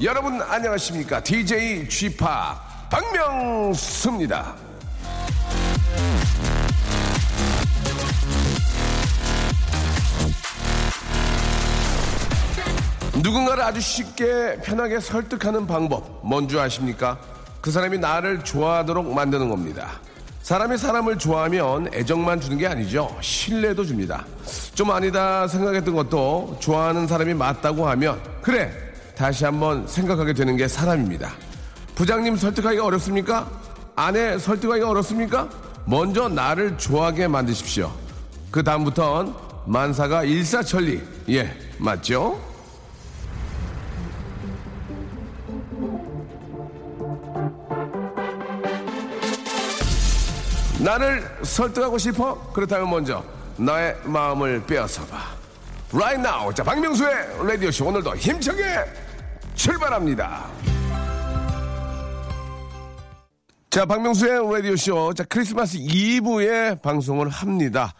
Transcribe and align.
여러분 0.00 0.40
안녕하십니까? 0.40 1.20
DJ 1.20 1.90
Chip 1.90 2.24
박명수입니다. 2.88 4.54
누군가를 13.20 13.64
아주 13.64 13.80
쉽게 13.80 14.58
편하게 14.62 15.00
설득하는 15.00 15.66
방법 15.66 16.20
뭔지 16.24 16.56
아십니까? 16.56 17.18
그 17.60 17.72
사람이 17.72 17.98
나를 17.98 18.44
좋아하도록 18.44 19.12
만드는 19.12 19.48
겁니다. 19.48 20.00
사람이 20.42 20.78
사람을 20.78 21.18
좋아하면 21.18 21.92
애정만 21.92 22.40
주는 22.40 22.56
게 22.56 22.68
아니죠. 22.68 23.16
신뢰도 23.20 23.84
줍니다. 23.84 24.24
좀 24.76 24.92
아니다 24.92 25.48
생각했던 25.48 25.92
것도 25.92 26.58
좋아하는 26.60 27.08
사람이 27.08 27.34
맞다고 27.34 27.88
하면 27.88 28.22
그래 28.40 28.87
다시 29.18 29.44
한번 29.44 29.84
생각하게 29.88 30.32
되는 30.32 30.56
게 30.56 30.68
사람입니다. 30.68 31.32
부장님 31.96 32.36
설득하기가 32.36 32.84
어렵습니까? 32.84 33.50
아내 33.96 34.38
설득하기가 34.38 34.88
어렵습니까? 34.88 35.48
먼저 35.86 36.28
나를 36.28 36.78
좋아하게 36.78 37.26
만드십시오. 37.26 37.92
그 38.52 38.62
다음부턴 38.62 39.34
만사가 39.66 40.22
일사천리. 40.22 41.02
예, 41.30 41.52
맞죠? 41.78 42.40
나를 50.78 51.28
설득하고 51.42 51.98
싶어? 51.98 52.52
그렇다면 52.52 52.88
먼저 52.88 53.24
나의 53.56 53.96
마음을 54.04 54.64
빼앗아봐. 54.64 55.38
Right 55.92 56.20
now. 56.20 56.54
자, 56.54 56.62
박명수의 56.62 57.48
라디오쇼 57.48 57.86
오늘도 57.86 58.14
힘차게 58.14 59.07
출발합니다. 59.58 60.46
자, 63.70 63.84
박명수의 63.84 64.54
라디오쇼. 64.54 65.14
자, 65.14 65.24
크리스마스 65.24 65.76
이브에 65.78 66.76
방송을 66.76 67.28
합니다. 67.28 67.92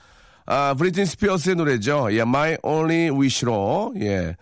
아, 0.47 0.75
브리트니 0.79 1.05
스피어스의 1.05 1.57
노래죠. 1.57 2.09
예, 2.13 2.21
My 2.21 2.57
Only 2.63 3.11
Wish로, 3.11 3.93
예. 4.01 4.37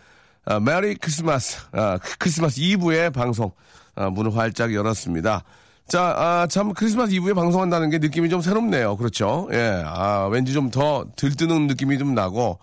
아, 0.45 0.61
Merry 0.61 0.95
Christmas, 0.95 1.59
아, 1.73 1.99
크리스마스 2.19 2.61
이브의 2.61 3.11
방송, 3.11 3.51
아, 3.97 4.09
문을 4.11 4.37
활짝 4.37 4.73
열었습니다. 4.73 5.43
자, 5.89 6.15
아, 6.17 6.47
참, 6.49 6.75
크리스마스 6.75 7.13
이브에 7.13 7.33
방송한다는 7.33 7.91
게 7.91 7.99
느낌이 7.99 8.29
좀 8.29 8.41
새롭네요. 8.41 8.97
그렇죠? 8.97 9.49
예, 9.53 9.83
아, 9.85 10.29
왠지 10.31 10.53
좀 10.53 10.71
더 10.71 11.07
들뜨는 11.17 11.67
느낌이 11.67 11.99
좀 11.99 12.15
나고, 12.15 12.59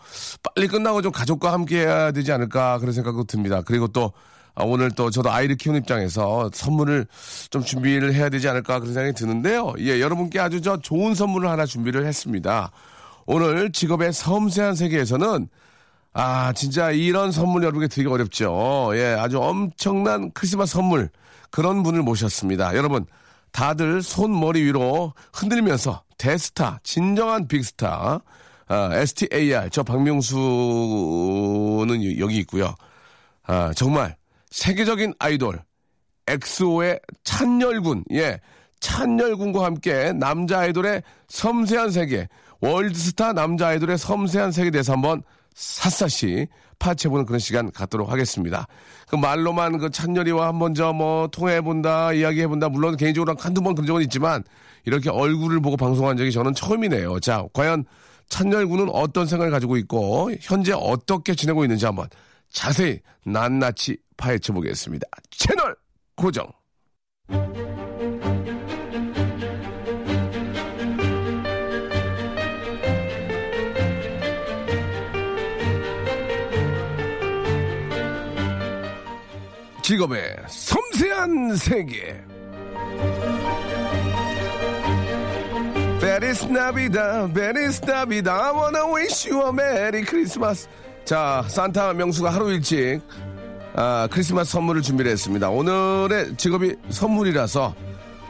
빨리 0.56 0.68
끝나고 0.68 1.02
좀 1.02 1.12
가족과 1.12 1.52
함께 1.52 1.80
해야 1.80 2.12
되지 2.12 2.32
않을까, 2.32 2.78
그런 2.80 2.94
생각도 2.94 3.24
듭니다. 3.26 3.62
그리고 3.66 3.88
또, 3.88 4.06
아, 4.06 4.32
오늘 4.56 4.92
또 4.92 5.10
저도 5.10 5.32
아이를 5.32 5.56
키우는 5.56 5.82
입장에서 5.82 6.50
선물을 6.54 7.08
좀 7.50 7.64
준비를 7.64 8.14
해야 8.14 8.30
되지 8.30 8.48
않을까, 8.48 8.80
그런 8.80 8.94
생각이 8.94 9.14
드는데요. 9.16 9.74
예, 9.80 10.00
여러분께 10.00 10.40
아주 10.40 10.62
저 10.62 10.78
좋은 10.78 11.16
선물을 11.16 11.50
하나 11.50 11.66
준비를 11.66 12.06
했습니다. 12.06 12.72
오늘 13.26 13.72
직업의 13.72 14.14
섬세한 14.14 14.76
세계에서는 14.76 15.48
아, 16.14 16.54
진짜 16.54 16.92
이런 16.92 17.32
선물 17.32 17.64
여러분께 17.64 17.88
드리기 17.88 18.08
어렵죠. 18.12 18.92
예, 18.94 19.16
아주 19.20 19.40
엄청난 19.42 20.30
크리스마스 20.32 20.74
선물. 20.74 21.10
그런 21.50 21.82
분을 21.84 22.04
모셨습니다. 22.04 22.76
여러분, 22.76 23.06
다들 23.52 24.02
손머리 24.02 24.62
위로 24.64 25.14
흔들면서 25.34 26.04
대스타, 26.18 26.80
진정한 26.84 27.48
빅스타, 27.48 28.22
아, 28.68 28.90
STAR, 28.94 29.70
저 29.72 29.84
박명수는 29.84 30.38
여기 32.20 32.38
있고요. 32.38 32.76
아, 33.46 33.72
정말 33.76 34.16
세계적인 34.54 35.16
아이돌, 35.18 35.64
엑소의 36.28 37.00
찬열군, 37.24 38.04
예, 38.12 38.40
찬열군과 38.82 39.66
함께 39.66 40.14
남자 40.14 40.60
아이돌의 40.60 41.02
섬세한 41.28 41.90
세계, 41.90 42.28
월드스타 42.62 43.34
남자 43.34 43.70
아이돌의 43.70 43.98
섬세한 43.98 44.52
세계에 44.52 44.70
대해서 44.70 44.94
한번 44.94 45.24
샅샅이 45.56 46.46
파헤쳐보는 46.78 47.26
그런 47.26 47.40
시간 47.40 47.72
갖도록 47.72 48.12
하겠습니다. 48.12 48.68
그 49.08 49.16
말로만 49.16 49.80
그 49.80 49.90
찬열이와 49.90 50.50
한번 50.50 50.76
저 50.76 50.94
뭐 50.94 51.28
통화해본다, 51.30 52.14
이야기해본다, 52.14 52.70
물론 52.70 52.96
개인적으로 52.96 53.36
한두 53.40 53.62
번 53.62 53.74
그런 53.74 53.88
적은 53.88 54.04
있지만 54.04 54.44
이렇게 54.86 55.10
얼굴을 55.10 55.62
보고 55.62 55.78
방송한 55.78 56.16
적이 56.16 56.32
저는 56.32 56.54
처음이네요. 56.54 57.20
자, 57.22 57.44
과연 57.54 57.86
찬열군은 58.30 58.90
어떤 58.92 59.26
생각을 59.26 59.52
가지고 59.52 59.78
있고 59.78 60.32
현재 60.42 60.74
어떻게 60.74 61.34
지내고 61.34 61.64
있는지 61.66 61.86
한번 61.88 62.08
자세히 62.54 63.00
낱낱이 63.26 63.98
파헤쳐 64.16 64.54
보겠습니다. 64.54 65.06
채널 65.32 65.76
고정. 66.16 66.48
직업의 79.82 80.38
섬세한 80.48 81.56
세계. 81.58 82.24
Feliz 86.00 86.46
Navidad, 86.46 87.32
I 88.28 88.52
wanna 88.52 88.94
wish 88.94 89.26
you 89.26 89.42
a 89.42 89.52
Merry 89.52 90.04
Christmas. 90.06 90.68
자, 91.06 91.44
산타 91.48 91.94
명수가 91.94 92.30
하루 92.34 92.52
일찍 92.52 93.02
아, 93.76 94.08
크리스마스 94.12 94.52
선물을 94.54 94.82
준비를 94.82 95.12
했습니다. 95.12 95.50
오늘의 95.50 96.38
직업이 96.38 96.76
선물이라서 96.90 97.76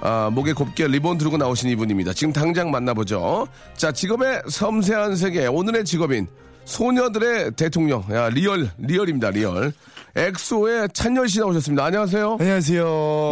아, 0.02 0.30
목에 0.34 0.54
곱게 0.54 0.88
리본 0.88 1.18
두르고 1.18 1.38
나오신 1.38 1.70
이분입니다. 1.70 2.14
지금 2.14 2.34
당장 2.34 2.72
만나보죠. 2.72 3.48
자, 3.78 3.92
직업의 3.92 4.44
섬세한 4.50 5.16
세계. 5.16 5.48
오늘의 5.48 5.86
직업인 5.86 6.28
소녀들의 6.66 7.52
대통령. 7.52 8.04
야, 8.12 8.30
real, 8.30 8.70
real입니다, 8.78 9.30
real. 9.32 9.74
엑소의 10.16 10.90
찬열 10.94 11.28
씨 11.28 11.40
나오셨습니다. 11.40 11.86
안녕하세요. 11.86 12.38
안녕하세요. 12.40 12.84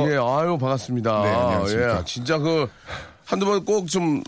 예, 0.10 0.16
아유, 0.16 0.58
반갑습니다. 0.60 1.22
네, 1.24 1.30
안녕하십니까. 1.30 2.00
예, 2.00 2.06
진짜 2.06 2.38
그, 2.38 2.68
한두 3.26 3.46
번 3.46 3.64
꼭 3.66 3.88
좀 3.88 4.22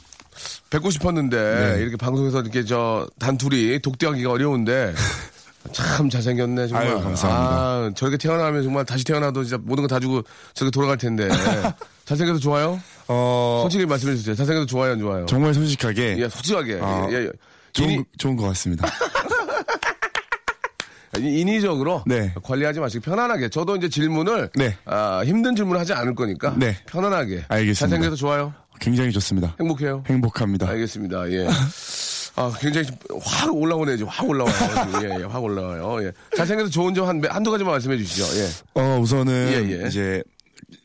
뵙고 0.74 0.90
싶었는데, 0.90 1.76
네. 1.76 1.82
이렇게 1.82 1.96
방송에서 1.98 2.42
이렇게 2.42 2.66
저, 2.66 3.08
단둘이 3.20 3.80
독대하기가 3.80 4.32
어려운데, 4.32 4.94
참 5.72 6.10
잘생겼네, 6.10 6.68
정말. 6.68 6.88
아유, 6.88 7.00
감사합니다. 7.02 7.56
아, 7.56 7.92
저렇게 7.96 8.18
태어나면 8.18 8.64
정말 8.64 8.84
다시 8.84 9.06
태어나도 9.06 9.44
진짜 9.44 9.58
모든 9.64 9.84
거 9.84 9.88
다 9.88 10.00
주고 10.00 10.24
저렇게 10.56 10.72
돌아갈 10.74 10.98
텐데. 10.98 11.30
잘생겨서 12.06 12.40
좋아요? 12.40 12.82
어, 13.08 13.60
솔직히 13.64 13.86
말씀해 13.86 14.16
주세요. 14.16 14.36
잘생겨서 14.36 14.66
좋아요, 14.66 14.94
안 14.94 15.00
좋아요? 15.00 15.26
정말 15.28 15.54
솔직하게 15.54 16.18
예, 16.18 16.28
솔직하게. 16.28 16.80
아, 16.82 17.08
예, 17.12 17.16
예. 17.16 17.30
좋은, 17.72 17.90
인위, 17.92 18.04
좋은 18.18 18.36
것 18.36 18.46
같습니다. 18.48 18.90
인위적으로 21.20 22.04
네. 22.08 22.34
관리하지 22.44 22.80
마시고 22.80 23.04
편안하게. 23.04 23.50
저도 23.50 23.76
이제 23.76 23.88
질문을 23.88 24.50
네. 24.56 24.76
아, 24.86 25.22
힘든 25.24 25.56
질문을 25.56 25.80
하지 25.80 25.94
않을 25.94 26.16
거니까 26.16 26.56
네. 26.58 26.76
편안하게. 26.88 27.46
알겠습니다. 27.48 27.74
잘생겨서 27.76 28.16
좋아요. 28.16 28.54
굉장히 28.80 29.12
좋습니다. 29.12 29.56
행복해요. 29.60 30.04
행복합니다. 30.08 30.68
알겠습니다. 30.70 31.30
예. 31.32 31.48
아, 32.36 32.52
굉장히 32.60 32.88
확 33.22 33.54
올라오네요. 33.56 33.98
지금 33.98 34.10
확 34.10 34.28
올라와요. 34.28 34.54
예, 35.04 35.20
예, 35.20 35.24
확 35.24 35.44
올라와요. 35.44 36.04
예. 36.04 36.12
잘생겨서 36.36 36.70
좋은 36.72 36.94
점 36.94 37.08
한, 37.08 37.22
한두 37.30 37.52
가지만 37.52 37.74
말씀해 37.74 37.98
주시죠. 37.98 38.24
예. 38.40 38.50
어, 38.82 39.00
우선은 39.00 39.50
예, 39.52 39.84
예. 39.84 39.88
이제 39.88 40.24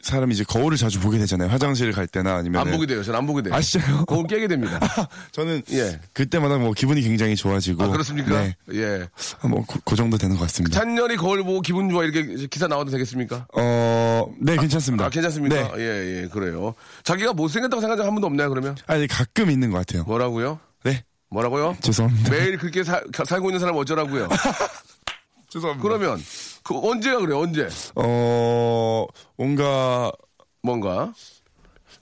사람이 0.03 0.35
이제 0.35 0.45
거울을 0.45 0.77
자주 0.77 1.01
보게 1.01 1.19
되잖아요. 1.19 1.49
화장실 1.51 1.93
갈 1.93 2.07
때나 2.07 2.37
아니면 2.37 2.61
안 2.67 2.71
보게 2.73 2.87
돼요. 2.87 3.03
저는 3.03 3.19
안 3.19 3.27
보게 3.27 3.43
돼요. 3.43 3.55
아시죠? 3.55 3.81
거울 4.07 4.27
깨게 4.27 4.49
됩니다. 4.49 4.79
저는 5.33 5.63
예. 5.73 6.01
그때마다 6.13 6.57
뭐 6.59 6.73
기분이 6.73 7.01
굉장히 7.03 7.37
좋아지고 7.37 7.85
아, 7.85 7.89
그렇습니까? 7.89 8.41
네. 8.43 8.57
예. 8.73 9.09
뭐그 9.47 9.81
그 9.85 9.97
정도 9.97 10.19
되는 10.19 10.37
것 10.37 10.43
같습니다. 10.43 10.79
찬열이 10.79 11.17
거울 11.17 11.43
보고 11.45 11.61
기분 11.61 11.89
좋아 11.91 12.05
이렇게 12.05 12.47
기사 12.49 12.67
나와도 12.67 12.91
되겠습니까? 12.91 13.47
어, 13.55 14.27
네, 14.41 14.57
괜찮습니다. 14.57 15.07
아, 15.07 15.09
괜찮습니다. 15.11 15.57
네. 15.57 15.71
예, 15.79 16.23
예, 16.25 16.29
그래요. 16.29 16.75
자기가 17.05 17.33
못생겼다고 17.33 17.81
생각한 17.81 17.99
적 17.99 18.09
한 18.09 18.15
번도 18.15 18.27
없나요, 18.27 18.49
그러면? 18.49 18.77
아니, 18.87 19.07
가끔 19.07 19.51
있는 19.51 19.71
것 19.71 19.79
같아요. 19.79 20.05
뭐라고요? 20.05 20.59
네. 20.85 21.05
뭐라고요? 21.31 21.77
죄송합니다. 21.83 22.31
매일 22.31 22.57
그렇게 22.57 22.83
사- 22.83 23.03
살고 23.27 23.51
있는 23.51 23.61
사람 23.61 23.77
어쩌라고요? 23.77 24.29
죄송합니다. 25.51 25.83
그러면, 25.83 26.23
그 26.69 26.79
언제가 26.87 27.19
그래, 27.21 27.35
언제? 27.35 27.67
어, 27.95 29.07
뭔가, 29.39 30.13
뭔가? 30.63 31.15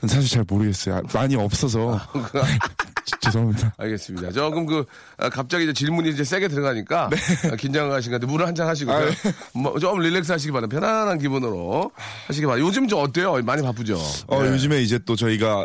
사실 0.08 0.28
잘 0.28 0.44
모르겠어요. 0.48 0.96
아, 0.96 1.02
많이 1.14 1.36
없어서. 1.36 2.00
죄송합니다. 3.20 3.72
알겠습니다. 3.78 4.32
조금 4.32 4.66
그, 4.66 4.84
아, 5.18 5.28
갑자기 5.30 5.62
이제 5.64 5.72
질문이 5.72 6.10
이제 6.10 6.24
세게 6.24 6.48
들어가니까, 6.48 7.08
아, 7.52 7.56
긴장하신 7.56 8.10
것 8.10 8.16
같아요. 8.20 8.32
물을 8.32 8.44
한 8.44 8.56
잔 8.56 8.66
하시고, 8.66 8.90
네. 8.90 8.96
아, 8.98 9.04
네. 9.08 9.32
뭐, 9.54 9.78
좀 9.78 10.00
relax 10.00 10.32
하시기 10.32 10.50
바랍니다. 10.50 10.80
편안한 10.80 11.18
기분으로 11.18 11.92
하시기 12.26 12.44
바랍니다. 12.46 12.66
요즘 12.66 12.88
좀 12.88 12.98
어때요? 13.04 13.34
많이 13.44 13.62
바쁘죠? 13.62 13.96
어, 14.26 14.42
네. 14.42 14.50
요즘에 14.50 14.82
이제 14.82 14.98
또 15.06 15.14
저희가 15.14 15.64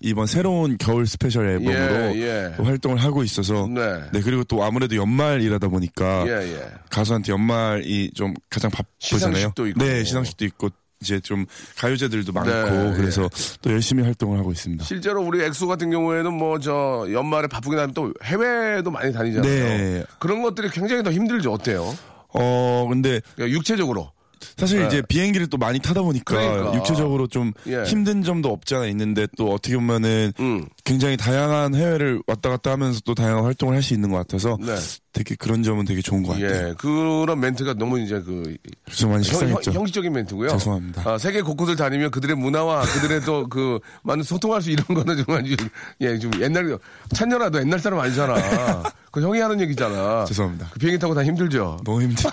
이번 0.00 0.26
새로운 0.26 0.76
겨울 0.78 1.06
special 1.06 1.48
앨범으로 1.48 2.16
예, 2.16 2.20
예. 2.20 2.54
또 2.56 2.64
활동을 2.64 2.98
하고 2.98 3.22
있어서 3.22 3.66
네. 3.68 4.20
그리고 4.22 4.44
또 4.44 4.62
아무래도 4.64 4.96
연말이라다 4.96 5.68
보니까 5.68 6.24
예, 6.26 6.54
예. 6.54 6.70
가수한테 6.90 7.32
연말이 7.32 8.10
좀 8.14 8.34
가장 8.50 8.70
바쁘잖아요. 8.70 9.34
시상식도 9.36 9.66
있고. 9.68 9.84
네, 9.84 10.04
시상식도 10.04 10.44
있고 10.46 10.68
이제 11.00 11.20
좀 11.20 11.44
가요제들도 11.78 12.32
많고 12.32 12.50
네, 12.50 12.92
그래서 12.96 13.24
예. 13.24 13.28
또 13.60 13.70
열심히 13.70 14.02
활동을 14.02 14.38
하고 14.38 14.50
있습니다. 14.52 14.82
실제로 14.84 15.22
우리 15.22 15.42
엑소 15.42 15.66
같은 15.66 15.90
경우에는 15.90 16.32
뭐 16.32 16.58
저 16.58 17.06
연말에 17.12 17.46
바쁘긴 17.48 17.78
하면 17.78 17.92
또 17.94 18.12
해외도 18.24 18.90
많이 18.90 19.12
다니잖아요. 19.12 19.42
네. 19.42 20.04
그런 20.18 20.42
것들이 20.42 20.70
굉장히 20.70 21.02
더 21.02 21.12
힘들죠. 21.12 21.52
어때요? 21.52 21.94
어, 22.32 22.86
근데 22.88 23.20
그러니까 23.34 23.56
육체적으로. 23.56 24.10
사실 24.56 24.80
네. 24.80 24.86
이제 24.86 25.02
비행기를 25.02 25.48
또 25.48 25.58
많이 25.58 25.78
타다 25.78 26.00
보니까 26.02 26.34
그러니까. 26.36 26.74
육체적으로 26.76 27.26
좀 27.26 27.52
예. 27.66 27.82
힘든 27.84 28.22
점도 28.22 28.50
없지 28.50 28.74
않아 28.74 28.86
있는데 28.86 29.26
또 29.36 29.52
어떻게 29.52 29.76
보면은 29.76 30.32
음. 30.40 30.64
굉장히 30.84 31.16
다양한 31.18 31.74
해외를 31.74 32.22
왔다 32.26 32.48
갔다 32.50 32.70
하면서 32.72 33.00
또 33.04 33.14
다양한 33.14 33.44
활동을 33.44 33.74
할 33.74 33.82
수 33.82 33.92
있는 33.94 34.10
것 34.10 34.16
같아서 34.16 34.56
네. 34.60 34.74
되게 35.12 35.34
그런 35.34 35.62
점은 35.62 35.84
되게 35.84 36.00
좋은 36.02 36.22
것 36.22 36.32
같아요. 36.32 36.68
예. 36.70 36.74
그런 36.78 37.38
멘트가 37.40 37.74
너무 37.74 38.00
이제 38.00 38.20
그 38.20 38.56
그래서 38.84 39.06
많이 39.06 39.22
형, 39.26 39.34
형, 39.34 39.38
식상했죠. 39.48 39.72
형 39.72 39.86
식적인 39.86 40.12
멘트고요. 40.12 40.48
죄송합니다. 40.48 41.02
아, 41.08 41.18
세계 41.18 41.40
곳곳을 41.42 41.76
다니면 41.76 42.10
그들의 42.10 42.34
문화와 42.36 42.82
그들의 42.82 43.20
또 43.22 43.46
그 43.48 43.78
많은 44.02 44.24
소통할 44.24 44.60
수 44.62 44.70
이런 44.70 44.84
거는 44.86 45.22
좀 45.24 45.34
아주 45.34 45.54
예, 46.00 46.18
좀 46.18 46.30
옛날 46.40 46.76
찬열아 47.14 47.50
너 47.50 47.60
옛날 47.60 47.78
사람 47.78 48.00
아니잖아. 48.00 48.82
그 49.12 49.22
형이 49.22 49.38
하는 49.40 49.60
얘기잖아. 49.60 50.24
죄송합니다. 50.26 50.68
그 50.72 50.78
비행기 50.78 50.98
타고 50.98 51.14
다 51.14 51.22
힘들죠. 51.24 51.78
너무 51.84 52.02
힘들. 52.02 52.24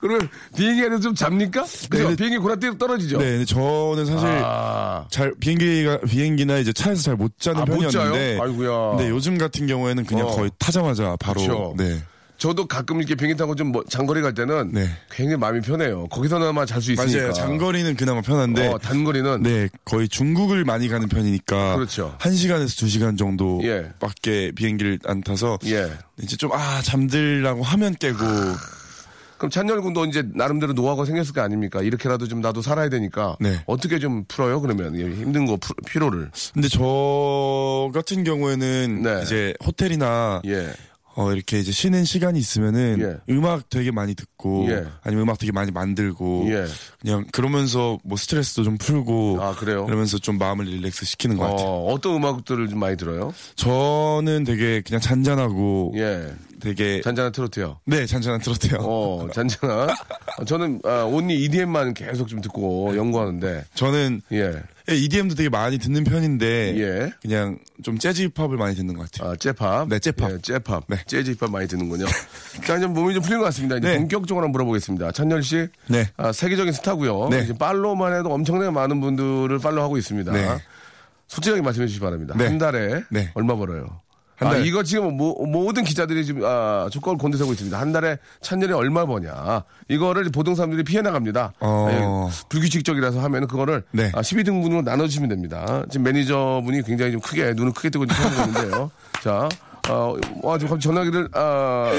그러면 0.00 0.28
비행기 0.56 0.82
안에서 0.84 1.00
좀 1.00 1.14
잡니까? 1.14 1.64
그죠? 1.90 2.08
네, 2.10 2.16
비행기 2.16 2.38
고라띠로 2.38 2.78
떨어지죠. 2.78 3.18
네, 3.18 3.24
근데 3.32 3.44
저는 3.44 4.06
사실 4.06 4.28
아. 4.44 5.06
잘 5.10 5.34
비행기가 5.40 5.98
비행기나 6.00 6.58
이제 6.58 6.72
차에서 6.72 7.02
잘 7.02 7.16
못 7.16 7.38
자는 7.40 7.62
아, 7.62 7.64
못 7.64 7.80
자요? 7.90 8.12
편이었는데. 8.12 8.38
아이고야. 8.40 8.90
근데 8.96 9.10
요즘 9.10 9.38
같은 9.38 9.66
경우에는 9.66 10.04
그냥 10.04 10.28
어. 10.28 10.30
거의 10.36 10.50
타자마자 10.58 11.16
바로 11.18 11.40
그쵸. 11.40 11.74
네. 11.76 12.00
저도 12.36 12.66
가끔 12.68 12.98
이렇게 12.98 13.16
비행기 13.16 13.36
타고 13.36 13.56
좀뭐 13.56 13.82
장거리 13.88 14.22
갈 14.22 14.32
때는 14.32 14.70
네. 14.72 14.88
굉장히 15.10 15.38
마음이 15.40 15.60
편해요. 15.60 16.06
거기서나마 16.06 16.64
잘 16.64 16.80
수 16.80 16.92
있으니까. 16.92 17.18
맞아요. 17.18 17.32
장거리는 17.32 17.96
그나마 17.96 18.20
편한데 18.20 18.68
어, 18.68 18.78
단거리는 18.78 19.42
네, 19.42 19.68
거의 19.84 20.08
중국을 20.08 20.64
많이 20.64 20.88
가는 20.88 21.08
편이니까 21.08 21.74
그렇죠. 21.74 22.16
1 22.24 22.36
시간에서 22.36 22.86
2 22.86 22.88
시간 22.88 23.16
정도 23.16 23.60
예. 23.64 23.90
밖에 23.98 24.52
비행기를 24.52 25.00
안 25.06 25.20
타서 25.22 25.58
예. 25.66 25.90
이제 26.22 26.36
좀 26.36 26.52
아, 26.52 26.80
잠들라고 26.82 27.64
하면 27.64 27.96
깨고 27.98 28.18
그럼 29.38 29.50
찬열 29.50 29.80
군도 29.82 30.04
이제 30.04 30.22
나름대로 30.34 30.72
노하우가 30.72 31.04
생겼을 31.04 31.32
거 31.32 31.40
아닙니까? 31.40 31.80
이렇게라도 31.82 32.26
좀 32.28 32.40
나도 32.40 32.60
살아야 32.62 32.88
되니까 32.88 33.36
네. 33.40 33.62
어떻게 33.66 33.98
좀 33.98 34.24
풀어요? 34.28 34.60
그러면 34.60 34.96
예, 34.98 35.04
힘든 35.04 35.46
거 35.46 35.56
푸- 35.56 35.74
피로를 35.86 36.30
근데 36.52 36.68
저 36.68 37.90
같은 37.94 38.24
경우에는 38.24 39.02
네. 39.02 39.20
이제 39.22 39.54
호텔이나 39.64 40.42
예. 40.46 40.72
어, 41.14 41.32
이렇게 41.32 41.58
이제 41.58 41.72
쉬는 41.72 42.04
시간이 42.04 42.38
있으면은 42.38 42.98
예. 43.28 43.34
음악 43.34 43.68
되게 43.70 43.90
많이 43.90 44.14
듣고 44.14 44.66
예. 44.70 44.84
아니면 45.02 45.24
음악 45.24 45.38
되게 45.38 45.50
많이 45.50 45.72
만들고 45.72 46.46
예. 46.50 46.64
그냥 47.00 47.24
그러면서 47.32 47.98
뭐 48.04 48.16
스트레스도 48.16 48.62
좀 48.62 48.76
풀고 48.78 49.38
아, 49.40 49.52
그래요? 49.54 49.84
그러면서 49.86 50.18
좀 50.18 50.38
마음을 50.38 50.66
릴렉스 50.66 51.06
시키는 51.06 51.36
것 51.36 51.44
같아요. 51.44 51.66
어, 51.66 51.92
어떤 51.92 52.14
음악들을 52.16 52.68
좀 52.68 52.78
많이 52.78 52.96
들어요? 52.96 53.34
저는 53.56 54.44
되게 54.44 54.80
그냥 54.80 55.00
잔잔하고 55.00 55.92
예. 55.96 56.32
되게 56.60 57.00
잔잔한 57.00 57.32
트로트요. 57.32 57.80
네 57.84 58.06
잔잔한 58.06 58.40
트로트요. 58.40 58.78
어, 58.80 59.28
잔잔한. 59.34 59.90
어, 60.38 60.44
저는 60.44 60.80
아, 60.84 61.02
온리 61.04 61.42
EDM만 61.44 61.94
계속 61.94 62.28
좀 62.28 62.40
듣고 62.40 62.96
연구하는데 62.96 63.64
저는 63.74 64.22
예. 64.32 64.62
EDM도 64.90 65.34
되게 65.34 65.48
많이 65.48 65.78
듣는 65.78 66.04
편인데 66.04 66.74
예. 66.78 67.12
그냥 67.20 67.58
좀 67.82 67.98
재즈 67.98 68.30
힙합을 68.34 68.56
많이 68.56 68.74
듣는 68.74 68.94
것 68.96 69.10
같아요. 69.10 69.32
아, 69.32 69.36
재팝. 69.36 69.88
네, 69.88 69.98
재팝. 69.98 70.32
예, 70.32 70.38
재팝. 70.40 70.84
네. 70.88 70.96
재즈 71.06 71.32
힙합 71.32 71.50
많이 71.50 71.68
듣는군요. 71.68 72.06
자, 72.66 72.76
이제 72.76 72.86
몸이 72.86 73.12
좀 73.12 73.22
풀린 73.22 73.38
것 73.38 73.44
같습니다. 73.46 73.76
이제 73.76 73.88
네. 73.88 73.98
본격적으로 73.98 74.44
한번 74.44 74.52
물어보겠습니다. 74.52 75.12
찬열 75.12 75.42
씨. 75.42 75.68
네. 75.88 76.06
아, 76.16 76.32
세계적인 76.32 76.72
스타고요. 76.72 77.28
네. 77.28 77.42
이제 77.42 77.52
팔로우만 77.52 78.14
해도 78.14 78.32
엄청나게 78.32 78.70
많은 78.70 79.00
분들을 79.00 79.58
팔로우하고 79.58 79.98
있습니다. 79.98 80.32
네. 80.32 80.48
솔직하게 81.26 81.60
말씀해 81.60 81.86
주시기 81.86 82.02
바랍니다. 82.02 82.34
네. 82.38 82.46
한 82.46 82.56
달에 82.56 83.02
네. 83.10 83.30
얼마 83.34 83.54
벌어요? 83.56 84.00
한 84.38 84.48
아, 84.48 84.50
달. 84.52 84.66
이거 84.66 84.82
지금 84.84 85.16
모, 85.16 85.34
모든 85.46 85.82
기자들이 85.82 86.24
지금 86.24 86.44
아, 86.44 86.88
조건을 86.92 87.18
곤두세우고 87.18 87.52
있습니다. 87.54 87.78
한 87.78 87.92
달에 87.92 88.18
찬열이 88.40 88.72
얼마 88.72 89.04
버냐. 89.04 89.64
이거를 89.88 90.30
보통 90.30 90.54
사람들이 90.54 90.84
피해 90.84 91.02
나갑니다. 91.02 91.52
어. 91.60 92.28
아, 92.30 92.46
불규칙적이라서 92.48 93.20
하면 93.20 93.48
그거를 93.48 93.82
네. 93.90 94.12
아, 94.14 94.20
12등분으로 94.20 94.84
나눠주시면 94.84 95.28
됩니다. 95.28 95.82
지금 95.90 96.04
매니저분이 96.04 96.82
굉장히 96.82 97.12
좀 97.12 97.20
크게 97.20 97.52
눈을 97.54 97.72
크게 97.72 97.90
뜨고 97.90 98.04
있는데요. 98.04 98.90
자, 99.20 99.48
어, 99.88 100.14
와, 100.42 100.56
지금 100.56 100.78
전화기를 100.78 101.30
아, 101.32 101.90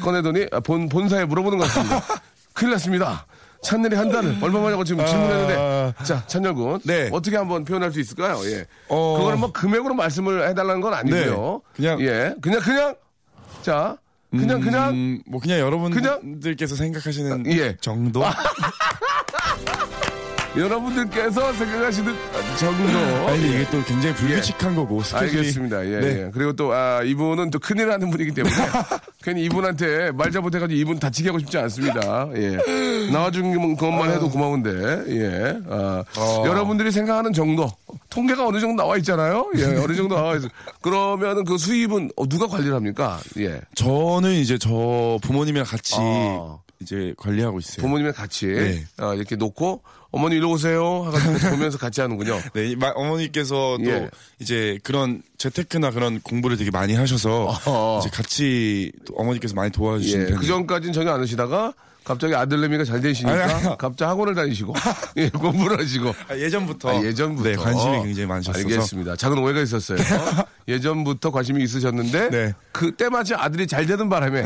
꺼내더니 0.00 0.46
아, 0.52 0.60
본 0.60 0.88
본사에 0.88 1.24
물어보는 1.24 1.58
것 1.58 1.64
같습니다. 1.64 2.00
큰일 2.54 2.72
났습니다. 2.72 3.26
찬열이 3.62 3.96
한 3.96 4.08
달을 4.10 4.36
얼마 4.40 4.60
버냐고 4.60 4.84
지금 4.84 5.04
질문했는데 5.06 5.94
자 6.04 6.24
찬열 6.26 6.54
군 6.54 6.80
네. 6.84 7.08
어떻게 7.12 7.36
한번 7.36 7.64
표현할 7.64 7.90
수 7.92 8.00
있을까요? 8.00 8.38
예, 8.44 8.66
어. 8.88 9.16
그거는 9.18 9.40
뭐 9.40 9.52
금액으로 9.52 9.94
말씀을 9.94 10.48
해달라는 10.48 10.80
건 10.80 10.94
아니고요. 10.94 11.62
네. 11.76 11.76
그냥- 11.76 12.00
예, 12.00 12.34
그냥 12.40 12.60
그냥 12.60 12.94
자 13.62 13.96
그냥 14.30 14.60
그냥 14.60 14.90
음, 14.90 15.22
뭐 15.26 15.40
그냥 15.40 15.58
여러분들께서 15.58 16.76
생각하시는 16.76 17.46
예. 17.46 17.76
정도 17.80 18.22
여러분들께서 20.58 21.52
생각하시는 21.52 22.14
정도. 22.58 22.98
아니 23.28 23.48
이게 23.48 23.66
또 23.70 23.82
굉장히 23.84 24.14
불규칙한 24.16 24.74
거고 24.74 25.02
스케줄이 25.02 25.32
예. 25.32 25.38
알겠습니다. 25.38 25.86
예, 25.86 26.00
네. 26.00 26.06
예. 26.06 26.30
그리고 26.32 26.52
또, 26.54 26.72
아, 26.72 27.02
이분은 27.02 27.50
또 27.50 27.58
큰일 27.58 27.90
하는 27.90 28.10
분이기 28.10 28.32
때문에 28.32 28.54
괜히 29.22 29.44
이분한테 29.44 30.10
말 30.12 30.30
잘못해가지고 30.30 30.78
이분 30.78 30.98
다치게 30.98 31.28
하고 31.28 31.38
싶지 31.38 31.58
않습니다. 31.58 32.28
예. 32.36 32.58
나와준 33.12 33.76
것만 33.76 34.10
해도 34.10 34.28
고마운데, 34.28 35.04
예. 35.08 35.58
아, 35.68 36.04
어. 36.16 36.42
여러분들이 36.46 36.90
생각하는 36.90 37.32
정도, 37.32 37.70
통계가 38.10 38.46
어느 38.46 38.58
정도 38.60 38.82
나와 38.82 38.96
있잖아요. 38.98 39.50
예, 39.56 39.64
어느 39.64 39.94
정도 39.94 40.16
나와 40.16 40.36
있어. 40.36 40.48
그러면은 40.80 41.44
그 41.44 41.56
수입은 41.58 42.10
어, 42.16 42.26
누가 42.28 42.46
관리를 42.46 42.74
합니까? 42.74 43.20
예. 43.38 43.60
저는 43.74 44.32
이제 44.32 44.58
저 44.58 45.18
부모님이랑 45.22 45.66
같이 45.66 45.94
아. 45.98 46.58
이제 46.80 47.14
관리하고 47.16 47.58
있어요. 47.58 47.82
부모님이랑 47.82 48.14
같이 48.14 48.46
네. 48.46 48.84
아, 48.96 49.14
이렇게 49.14 49.36
놓고 49.36 49.82
어머니 50.10 50.36
일로 50.36 50.50
오세요. 50.52 51.02
하고 51.12 51.50
보면서 51.50 51.76
같이 51.78 52.00
하는군요. 52.00 52.38
네, 52.54 52.70
이 52.70 52.76
마- 52.76 52.92
어머니께서 52.94 53.76
또 53.84 53.90
예. 53.90 54.08
이제 54.40 54.78
그런 54.82 55.22
재테크나 55.36 55.90
그런 55.90 56.20
공부를 56.20 56.56
되게 56.56 56.70
많이 56.70 56.94
하셔서 56.94 57.54
어. 57.66 57.98
이제 58.00 58.08
같이 58.10 58.90
또 59.04 59.14
어머니께서 59.16 59.54
많이 59.54 59.70
도와주시는 59.70 60.30
예. 60.30 60.34
그 60.34 60.46
전까지는 60.46 60.92
전혀 60.94 61.12
안 61.12 61.20
하시다가 61.20 61.74
갑자기 62.08 62.34
아들내미가 62.34 62.84
잘 62.84 63.00
되시니까. 63.02 63.76
갑자기 63.76 64.08
학원을 64.08 64.34
다니시고 64.34 64.72
예, 65.18 65.28
공부를 65.28 65.78
하시고 65.78 66.14
아, 66.28 66.34
예전부터 66.34 66.88
아, 66.98 67.04
예전부터 67.04 67.48
네, 67.50 67.54
관심이 67.54 68.02
굉장히 68.02 68.26
많으셨어서 68.26 68.58
알겠습니다. 68.66 69.16
작은 69.16 69.36
오해가 69.38 69.60
있었어요. 69.60 69.98
예전부터 70.66 71.30
관심이 71.30 71.62
있으셨는데 71.62 72.30
네. 72.30 72.54
그때마치 72.72 73.34
아들이 73.34 73.66
잘 73.66 73.84
되는 73.86 74.08
바람에 74.08 74.42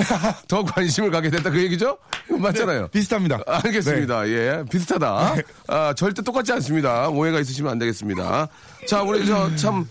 더 0.48 0.64
관심을 0.64 1.10
갖게 1.12 1.30
됐다 1.30 1.50
그 1.50 1.62
얘기죠? 1.62 1.98
맞잖아요. 2.28 2.88
비슷합니다. 2.88 3.36
네. 3.38 3.42
알겠습니다. 3.46 4.28
예, 4.28 4.64
비슷하다. 4.68 5.36
아, 5.68 5.94
절대 5.94 6.22
똑같지 6.22 6.52
않습니다. 6.52 7.08
오해가 7.10 7.38
있으시면 7.38 7.70
안 7.70 7.78
되겠습니다. 7.78 8.48
자, 8.88 9.02
우리 9.02 9.24
저참 9.24 9.86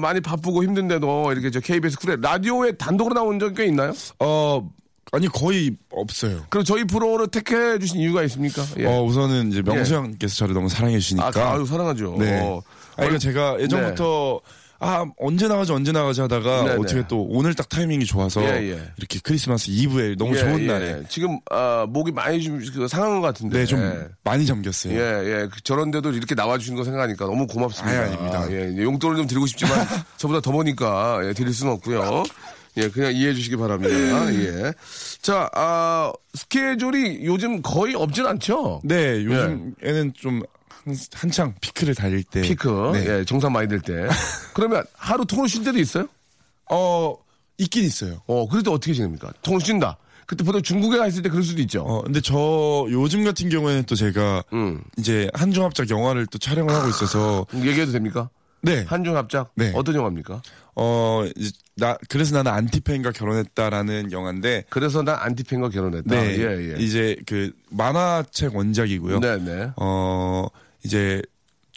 많이 0.00 0.20
바쁘고 0.20 0.62
힘든데도 0.62 1.32
이렇게 1.32 1.50
저 1.50 1.58
KBS 1.60 1.98
쿨에 1.98 2.16
라디오에 2.20 2.72
단독으로 2.72 3.14
나온 3.14 3.38
적 3.40 3.54
꽤 3.54 3.64
있나요? 3.66 3.92
어 4.20 4.68
아니 5.12 5.26
거의 5.28 5.76
없어요. 5.90 6.44
그럼 6.50 6.64
저희 6.64 6.84
프로를 6.84 7.28
택해 7.28 7.78
주신 7.78 7.98
이유가 8.00 8.22
있습니까? 8.24 8.62
예. 8.78 8.84
어 8.86 9.02
우선은 9.02 9.50
이제 9.52 9.62
명수 9.62 9.94
형께서 9.94 10.34
저를 10.36 10.54
너무 10.54 10.68
사랑해 10.68 10.98
주시니까. 10.98 11.26
아, 11.28 11.30
그- 11.30 11.40
아유, 11.40 11.66
사랑하죠. 11.66 12.16
네. 12.18 12.40
어. 12.42 12.60
아, 12.92 12.96
그러니까 12.96 13.18
제가 13.18 13.60
예전부터 13.60 14.40
아 14.80 15.04
언제 15.18 15.48
나가지 15.48 15.72
언제 15.72 15.90
나가지 15.90 16.20
하다가 16.20 16.62
네, 16.62 16.70
어떻게 16.74 17.00
네. 17.00 17.04
또 17.08 17.22
오늘 17.28 17.52
딱 17.54 17.68
타이밍이 17.68 18.04
좋아서 18.04 18.44
예, 18.44 18.70
예. 18.70 18.92
이렇게 18.96 19.18
크리스마스 19.20 19.70
이브에 19.72 20.14
너무 20.16 20.36
예, 20.36 20.40
좋은 20.40 20.60
예. 20.62 20.66
날에 20.66 21.02
지금 21.08 21.40
아, 21.50 21.84
목이 21.88 22.12
많이 22.12 22.40
좀 22.40 22.60
그, 22.74 22.86
상한 22.86 23.20
것 23.20 23.26
같은데. 23.26 23.58
네좀 23.58 23.80
예. 23.80 24.08
많이 24.22 24.46
잠겼어요. 24.46 24.92
예, 24.94 24.98
예. 25.42 25.48
그 25.50 25.60
저런데도 25.64 26.12
이렇게 26.12 26.36
나와주시는 26.36 26.76
거 26.78 26.84
생각하니까 26.84 27.24
너무 27.24 27.46
고맙습니다. 27.48 27.90
아유, 27.98 28.02
아닙니다. 28.12 28.46
예, 28.52 28.76
용돈을 28.84 29.16
좀 29.16 29.26
드리고 29.26 29.46
싶지만 29.46 29.84
저보다 30.16 30.40
더 30.40 30.52
머니까 30.52 31.22
예, 31.24 31.32
드릴 31.32 31.52
수는 31.52 31.72
없고요. 31.72 32.22
예, 32.78 32.88
그냥 32.88 33.14
이해해 33.14 33.34
주시기 33.34 33.56
바랍니다. 33.56 34.32
예. 34.34 34.72
자, 35.20 35.50
아, 35.54 36.12
스케줄이 36.34 37.24
요즘 37.24 37.60
거의 37.62 37.94
없진 37.94 38.26
않죠? 38.26 38.80
네 38.84 39.24
요즘에는 39.24 40.12
좀 40.14 40.42
한, 40.68 40.96
한창 41.12 41.54
피크를 41.60 41.94
달릴 41.94 42.22
때 42.22 42.40
피크. 42.42 42.92
네. 42.94 43.06
예, 43.06 43.24
정상 43.24 43.52
많이 43.52 43.68
될 43.68 43.80
때. 43.80 44.06
그러면 44.54 44.84
하루 44.94 45.24
통을 45.26 45.48
쉴 45.48 45.64
때도 45.64 45.78
있어요? 45.78 46.06
어 46.70 47.16
있긴 47.58 47.84
있어요. 47.84 48.22
어, 48.26 48.48
그럴 48.48 48.62
때 48.62 48.70
어떻게 48.70 48.92
지냅니까? 48.94 49.32
통을 49.42 49.60
쉰다. 49.60 49.98
그때 50.26 50.44
보통 50.44 50.60
중국에 50.60 50.98
가 50.98 51.06
있을 51.06 51.22
때 51.22 51.30
그럴 51.30 51.42
수도 51.42 51.62
있죠. 51.62 51.82
어 51.82 52.02
근데 52.02 52.20
저 52.20 52.86
요즘 52.90 53.24
같은 53.24 53.48
경우에는 53.48 53.84
또 53.84 53.94
제가 53.94 54.44
음. 54.52 54.82
이제 54.98 55.30
한중합작 55.32 55.88
영화를 55.88 56.26
또 56.26 56.38
촬영을 56.38 56.72
하고 56.74 56.88
있어서 56.88 57.46
얘기해도 57.54 57.92
됩니까? 57.92 58.28
네. 58.60 58.84
한중 58.86 59.16
합작? 59.16 59.52
네. 59.54 59.72
어떤 59.74 59.94
영화입니까? 59.94 60.42
어, 60.76 61.24
나, 61.76 61.96
그래서 62.08 62.36
나는 62.36 62.52
안티팬과 62.52 63.12
결혼했다라는 63.12 64.12
영화인데, 64.12 64.64
그래서 64.70 65.02
난 65.02 65.16
안티팬과 65.18 65.70
결혼했다. 65.70 66.14
네. 66.14 66.38
예, 66.38 66.72
예. 66.72 66.76
이제 66.78 67.16
그 67.26 67.52
만화책 67.70 68.54
원작이고요. 68.54 69.20
네, 69.20 69.36
네. 69.38 69.70
어, 69.76 70.46
이제 70.84 71.22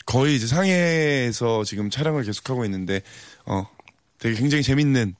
거의 0.06 0.36
이제 0.36 0.48
상해에서 0.48 1.64
지금 1.64 1.90
촬영을 1.90 2.24
계속하고 2.24 2.66
있는데, 2.66 3.02
어, 3.46 3.68
되게 4.20 4.36
굉장히 4.36 4.64
재밌는 4.64 5.16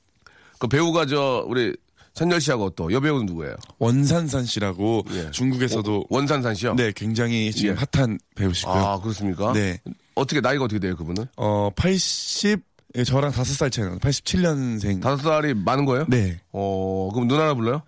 그 0.60 0.68
배우가 0.68 1.08
저 1.08 1.44
우리 1.48 1.76
찬열 2.14 2.42
씨하고 2.42 2.72
또 2.72 2.92
여배우는 2.92 3.26
누구예요? 3.26 3.56
원산산 3.80 4.46
씨라고 4.46 5.04
예. 5.12 5.32
중국에서도 5.32 6.06
원산산 6.10 6.56
씨요? 6.56 6.76
네, 6.76 6.92
굉장히 6.96 7.52
지금 7.52 7.76
예. 7.76 7.86
핫한 7.92 8.20
배우시고요. 8.36 8.76
아 8.76 9.00
그렇습니까? 9.00 9.54
네. 9.54 9.80
어떻게 10.22 10.40
나이가 10.42 10.64
어떻게 10.66 10.80
돼요 10.80 10.96
그분은? 10.96 11.26
어, 11.38 11.70
80, 11.76 12.62
예, 12.98 13.04
저랑 13.04 13.32
5살 13.32 13.72
차이 13.72 13.86
나요. 13.86 13.98
87년생. 14.00 15.02
다섯 15.02 15.18
살이 15.18 15.54
많은 15.54 15.86
거예요? 15.86 16.06
네. 16.10 16.40
어 16.52 17.10
그럼 17.14 17.28
누나나 17.28 17.54
불러요? 17.54 17.82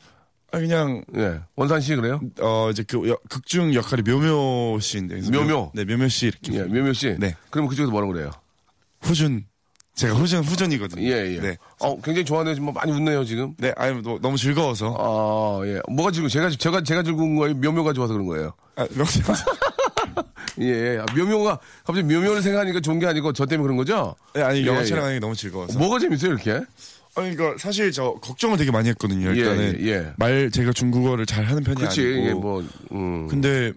아, 0.51 0.59
그냥 0.59 1.03
예. 1.17 1.39
원산 1.55 1.81
씨 1.81 1.95
그래요? 1.95 2.19
어 2.39 2.69
이제 2.71 2.83
그 2.83 3.09
여- 3.09 3.17
극중 3.29 3.73
역할이 3.73 4.03
묘묘 4.03 4.79
씨인데 4.79 5.21
묘묘? 5.31 5.47
묘- 5.47 5.71
네 5.73 5.83
묘묘 5.83 6.07
씨 6.09 6.27
이렇게 6.27 6.53
예, 6.53 6.63
묘묘 6.63 6.93
씨. 6.93 7.15
네. 7.19 7.35
그럼 7.49 7.67
그쪽에서 7.67 7.91
뭐라고 7.91 8.13
그래요? 8.13 8.29
후준 9.01 9.45
제가 9.95 10.13
후준 10.15 10.43
후준이거든요. 10.43 11.01
예, 11.03 11.35
예. 11.35 11.39
네. 11.39 11.57
어 11.79 11.95
굉장히 12.01 12.23
좋아하네요. 12.25 12.55
지금 12.55 12.71
많이 12.73 12.91
웃네요 12.91 13.25
지금. 13.25 13.53
네, 13.57 13.73
아니 13.77 14.01
너, 14.01 14.17
너무 14.21 14.37
즐거워서. 14.37 14.95
아 14.97 15.65
예. 15.67 15.81
뭐가 15.91 16.11
지금 16.11 16.29
제가 16.29 16.49
제가 16.51 16.81
제가 16.83 17.03
즐거운 17.03 17.35
거예요? 17.35 17.55
묘묘가 17.55 17.93
좋아서 17.93 18.13
그런 18.13 18.25
거예요. 18.27 18.53
아, 18.75 18.87
명수 18.95 19.21
예. 20.61 20.65
예. 20.65 20.97
아, 20.99 21.05
묘묘가 21.15 21.59
갑자기 21.83 22.03
묘묘를 22.13 22.41
생각하니까 22.41 22.79
좋은 22.79 22.99
게 22.99 23.05
아니고 23.07 23.33
저 23.33 23.45
때문에 23.45 23.63
그런 23.63 23.77
거죠? 23.77 24.15
네, 24.33 24.41
아니 24.41 24.65
영화 24.65 24.81
예, 24.81 24.85
촬영하는 24.85 25.15
게 25.15 25.19
너무 25.19 25.35
즐거워서. 25.35 25.77
뭐가 25.79 25.99
재밌어요 25.99 26.31
이렇게? 26.33 26.51
아니 27.15 27.35
그러니까 27.35 27.57
사실 27.59 27.91
저 27.91 28.13
걱정을 28.21 28.57
되게 28.57 28.71
많이 28.71 28.89
했거든요. 28.89 29.29
예, 29.31 29.35
일단은 29.35 29.77
예, 29.81 29.87
예. 29.87 30.13
말 30.17 30.49
제가 30.51 30.73
중국어를 30.73 31.25
잘 31.25 31.45
하는 31.45 31.63
편이 31.63 31.75
그렇지 31.77 32.01
아니고. 32.01 32.17
이게 32.19 32.33
뭐 32.33 32.63
음. 32.91 33.27
근데 33.27 33.71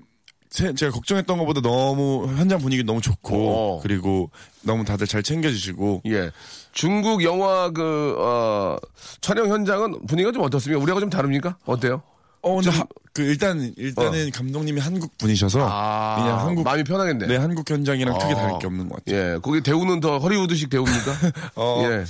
세- 0.49 0.73
제가 0.75 0.93
걱정했던 0.93 1.37
것보다 1.39 1.61
너무 1.61 2.27
현장 2.37 2.59
분위기 2.61 2.83
너무 2.85 3.01
좋고 3.03 3.37
어. 3.51 3.81
그리고 3.83 4.31
너무 4.63 4.85
다들 4.85 5.07
잘 5.07 5.23
챙겨주시고 5.23 6.03
예. 6.07 6.31
중국 6.73 7.23
영화 7.25 7.71
그, 7.71 8.15
어, 8.19 8.77
촬영 9.21 9.49
현장은 9.51 10.07
분위기가 10.07 10.33
좀 10.33 10.43
어떻습니까? 10.43 10.83
우리하고 10.83 11.01
좀 11.01 11.11
다릅니까? 11.11 11.57
어때요? 11.67 12.03
어 12.43 12.55
근데 12.57 12.71
하- 12.71 12.87
그 13.17 13.23
일단 13.23 13.73
일단은 13.79 14.31
감독님이 14.31 14.79
한국 14.79 15.17
분이셔서 15.17 15.65
어. 15.65 15.69
아, 15.71 16.17
그냥 16.21 16.47
한국 16.47 16.65
마음이 16.65 16.85
편하겠네. 16.85 17.27
네 17.27 17.37
한국 17.37 17.69
현장이랑 17.69 18.19
크게 18.19 18.35
아. 18.35 18.37
다를 18.37 18.59
게 18.59 18.67
없는 18.67 18.91
것 18.91 18.97
같아요. 18.97 19.17
예. 19.17 19.39
거기 19.41 19.63
대우는 19.63 20.01
더 20.01 20.19
허리우드식 20.19 20.69
대우입니까? 20.69 21.13
어, 21.57 21.83
예. 21.85 22.05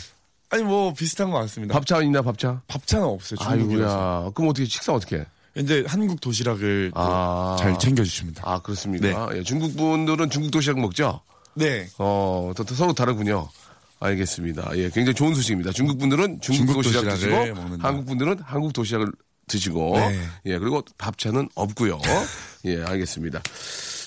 아니 0.51 0.65
뭐 0.65 0.93
비슷한 0.93 1.31
것 1.31 1.39
같습니다. 1.39 1.75
밥차 1.75 2.03
있나, 2.03 2.23
밥차? 2.23 2.61
밥차는 2.67 3.07
없어요. 3.07 3.39
중국이라서. 3.39 3.95
아이고야. 3.95 4.31
그럼 4.35 4.51
어떻게, 4.51 4.65
식사 4.67 4.93
어떻게 4.93 5.19
해? 5.19 5.27
이제 5.57 5.85
한국 5.87 6.21
도시락을 6.21 6.91
또 6.93 7.01
아. 7.01 7.57
잘 7.57 7.79
챙겨주십니다. 7.79 8.43
아, 8.45 8.59
그렇습니까? 8.59 9.29
예. 9.37 9.45
중국 9.45 9.77
분들은 9.77 10.29
중국 10.31 10.51
도시락 10.51 10.81
먹죠? 10.81 11.21
네. 11.55 11.87
어, 11.99 12.53
또, 12.57 12.65
또 12.65 12.75
서로 12.75 12.93
다르군요. 12.93 13.49
알겠습니다. 14.01 14.73
예, 14.75 14.91
굉장히 14.91 15.15
좋은 15.15 15.35
소식입니다. 15.35 15.71
중국 15.71 15.99
분들은 15.99 16.41
중국, 16.41 16.67
중국 16.67 16.83
도시락 16.83 17.05
도시락을 17.11 17.45
드시고, 17.45 17.61
먹는다. 17.61 17.89
한국 17.89 18.07
분들은 18.07 18.39
한국 18.45 18.73
도시락을 18.73 19.07
드시고, 19.57 19.97
네. 19.97 20.19
예, 20.47 20.59
그리고 20.59 20.83
밥차는 20.99 21.49
없고요. 21.55 22.01
예, 22.65 22.83
알겠습니다. 22.83 23.41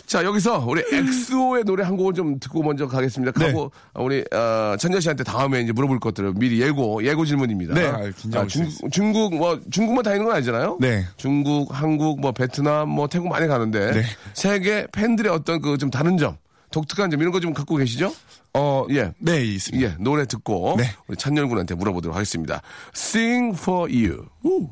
자, 0.06 0.24
여기서 0.24 0.66
우리 0.68 0.82
엑소의 0.92 1.64
노래 1.66 1.84
한 1.84 1.96
곡을 1.96 2.14
좀 2.14 2.40
듣고 2.40 2.64
먼저 2.64 2.88
가겠습니다. 2.88 3.32
네. 3.40 3.46
하고 3.48 3.72
우리 3.94 4.26
어, 4.34 4.76
찬열 4.78 5.02
씨한테 5.04 5.24
다음에 5.24 5.62
이제 5.62 5.72
물어볼 5.72 6.00
것들을 6.00 6.34
미리 6.36 6.60
예고 6.62 7.04
예고 7.06 7.26
질문입니다. 7.26 7.76
네, 7.76 7.86
아, 7.86 8.02
수 8.12 8.30
중국, 8.48 8.92
중국 8.92 9.36
뭐 9.36 9.60
중국만 9.72 10.04
다니는 10.04 10.26
건 10.26 10.36
아니잖아요. 10.36 10.78
네. 10.82 11.06
중국, 11.16 11.70
한국, 11.72 12.20
뭐 12.20 12.32
베트남, 12.32 12.90
뭐 12.90 13.08
태국 13.08 13.30
많이 13.30 13.48
가는데 13.48 13.92
네. 13.92 14.04
세계 14.34 14.88
팬들의 14.92 15.32
어떤 15.32 15.62
그 15.62 15.78
좀 15.78 15.92
다른 15.92 16.18
점, 16.18 16.38
독특한 16.72 17.12
점 17.12 17.22
이런 17.22 17.32
거 17.32 17.40
좀 17.40 17.54
갖고 17.54 17.76
계시죠? 17.76 18.12
어, 18.56 18.88
예. 18.90 19.14
네, 19.20 19.46
있습니다. 19.46 19.92
예, 19.92 19.96
노래 20.00 20.26
듣고 20.26 20.74
네. 20.80 20.86
우리 21.08 21.16
찬열 21.18 21.48
군한테 21.48 21.76
물어보도록 21.76 22.16
하겠습니다. 22.16 22.64
Sing 22.96 23.56
for 23.56 23.88
you. 23.96 24.26
우. 24.44 24.68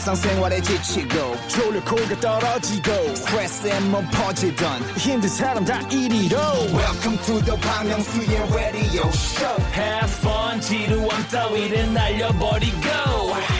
일상생활에 0.00 0.62
지치고, 0.62 1.36
졸려 1.48 1.84
코가 1.84 2.20
떨어지고, 2.20 3.14
스트레스에 3.16 3.80
몸 3.80 4.02
퍼지던, 4.10 4.82
힘든 4.96 5.28
사람 5.28 5.64
다 5.64 5.78
이리로. 5.88 6.38
welcome 6.72 7.18
to 7.26 7.40
the 7.44 7.60
Bang 7.60 7.90
Myung-soo's 7.90 8.54
radio 8.54 9.08
show. 9.12 9.62
Have 9.74 10.10
fun 10.20 10.60
지루함 10.62 11.28
따위를 11.28 11.92
날려버리고. 11.92 12.88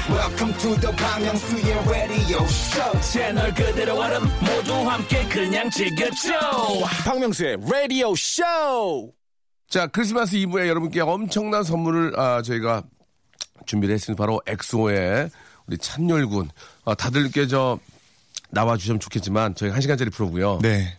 Welcome 0.09 0.57
to 0.59 0.81
the 0.81 0.97
Bang 0.97 1.27
Myung-soo's 1.27 1.89
radio 1.89 2.43
show. 2.45 3.01
채널 3.13 3.53
그대로 3.53 4.01
얼음 4.01 4.23
모두 4.41 4.73
함께 4.89 5.23
그냥 5.29 5.69
즐겨줘. 5.69 6.33
박명수의 7.05 7.59
radio 7.67 8.15
show. 8.17 9.13
자, 9.69 9.87
크리스마스 9.89 10.37
이브에 10.37 10.69
여러분께 10.69 11.03
엄청난 11.03 11.65
선물을 11.65 12.19
아, 12.19 12.41
저희가 12.41 12.85
준비를 13.67 13.95
했습니다. 13.95 14.21
바로 14.21 14.41
엑소의 14.47 15.29
우리 15.71 15.79
찬열 15.79 16.27
군. 16.27 16.51
아, 16.85 16.95
다들 16.95 17.31
저 17.47 17.79
나와주시면 18.51 18.99
좋겠지만 18.99 19.55
저희가 19.55 19.77
한 19.77 19.81
시간짜리 19.81 20.11
프로고요. 20.11 20.59
네. 20.63 20.97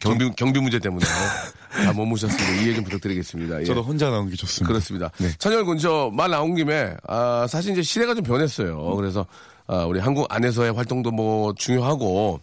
경비 0.00 0.30
경비 0.36 0.60
문제 0.60 0.78
때문에 0.78 1.04
다 1.04 1.92
못 1.92 2.06
모셨습니다. 2.06 2.50
이해 2.62 2.74
좀 2.74 2.84
부탁드리겠습니다. 2.84 3.60
예. 3.62 3.64
저도 3.64 3.82
혼자 3.82 4.10
나온 4.10 4.28
게 4.30 4.36
좋습니다. 4.36 4.68
그렇습니다. 4.68 5.10
네. 5.18 5.32
찬열군 5.38 5.78
저 5.78 6.10
말 6.12 6.30
나온 6.30 6.54
김에 6.54 6.94
아 7.08 7.46
사실 7.48 7.72
이제 7.72 7.82
시대가 7.82 8.14
좀 8.14 8.22
변했어요. 8.22 8.94
그래서 8.96 9.26
아 9.66 9.84
우리 9.84 9.98
한국 9.98 10.26
안에서의 10.32 10.72
활동도 10.72 11.10
뭐 11.10 11.52
중요하고 11.54 12.40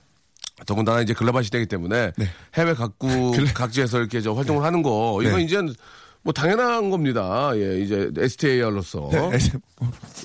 더군다나 0.65 1.01
이제 1.01 1.13
글로벌 1.13 1.43
시대이기 1.45 1.67
때문에 1.67 2.11
네. 2.17 2.29
해외 2.55 2.73
각국 2.73 3.33
각지에서 3.53 3.99
이렇게 3.99 4.19
저 4.21 4.33
활동을 4.33 4.63
하는 4.63 4.81
거 4.81 5.19
이건 5.21 5.37
네. 5.37 5.43
이제 5.43 5.61
뭐 6.23 6.33
당연한 6.33 6.89
겁니다. 6.89 7.51
예, 7.55 7.79
이제 7.79 8.09
스타로서 8.17 9.09
네, 9.11 9.37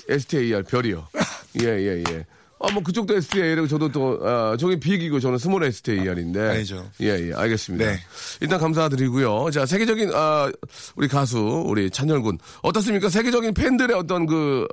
스타 0.09 0.63
별이요. 0.63 1.07
예, 1.61 1.67
예, 1.67 2.03
예. 2.09 2.25
아, 2.59 2.71
뭐 2.71 2.81
그쪽도 2.81 3.15
스타이고 3.17 3.67
저도 3.67 3.91
또 3.91 4.19
아, 4.23 4.55
저기 4.57 4.79
big이고 4.79 5.19
저는 5.19 5.37
small 5.37 5.63
스타인데. 5.65 6.39
아니죠. 6.39 6.89
예, 7.01 7.29
예, 7.29 7.33
알겠습니다. 7.33 7.85
네. 7.85 7.99
일단 8.39 8.59
감사드리고요. 8.59 9.51
자, 9.51 9.65
세계적인 9.65 10.11
아, 10.13 10.51
우리 10.95 11.07
가수 11.07 11.39
우리 11.39 11.89
찬열군 11.89 12.39
어떻습니까? 12.61 13.09
세계적인 13.09 13.53
팬들의 13.53 13.95
어떤 13.95 14.25
그 14.25 14.67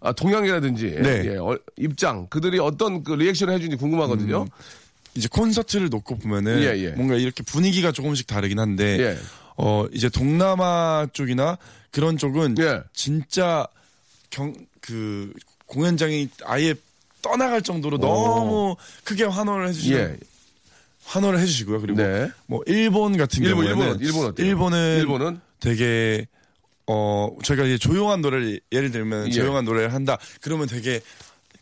아, 0.00 0.12
동향이라든지 0.12 0.98
네. 1.02 1.22
예, 1.26 1.36
어, 1.36 1.56
입장 1.76 2.26
그들이 2.28 2.58
어떤 2.58 3.02
그 3.02 3.12
리액션을 3.12 3.54
해주는지 3.54 3.76
궁금하거든요. 3.76 4.46
이제 5.14 5.28
콘서트를 5.30 5.88
놓고 5.88 6.18
보면은 6.18 6.62
예, 6.62 6.76
예. 6.78 6.90
뭔가 6.90 7.14
이렇게 7.14 7.42
분위기가 7.42 7.90
조금씩 7.92 8.26
다르긴 8.26 8.58
한데 8.60 8.98
예. 9.00 9.18
어 9.56 9.86
이제 9.92 10.08
동남아 10.08 11.06
쪽이나 11.12 11.56
그런 11.90 12.16
쪽은 12.16 12.56
예. 12.58 12.82
진짜 12.92 13.66
경 14.30 14.52
그 14.88 15.32
공연장이 15.68 16.28
아예 16.44 16.74
떠나갈 17.22 17.62
정도로 17.62 17.98
너무 17.98 18.76
크게 19.04 19.24
환호를 19.24 19.68
해주시는 19.68 19.98
예. 19.98 20.16
환호를 21.04 21.38
해주시고요. 21.40 21.80
그리고 21.80 22.02
네. 22.02 22.30
뭐 22.46 22.62
일본 22.66 23.16
같은 23.16 23.42
일본, 23.42 23.66
경우에는 23.66 24.00
일본, 24.00 24.22
일본? 24.22 24.34
일본 24.38 24.72
은 24.74 24.98
일본은? 24.98 25.40
되게 25.60 26.26
어 26.86 27.30
저희가 27.44 27.64
이제 27.64 27.78
조용한 27.78 28.20
노래를 28.22 28.60
예를 28.72 28.90
들면 28.90 29.28
예. 29.28 29.32
조용한 29.32 29.64
노래를 29.64 29.92
한다 29.92 30.18
그러면 30.40 30.66
되게 30.66 31.00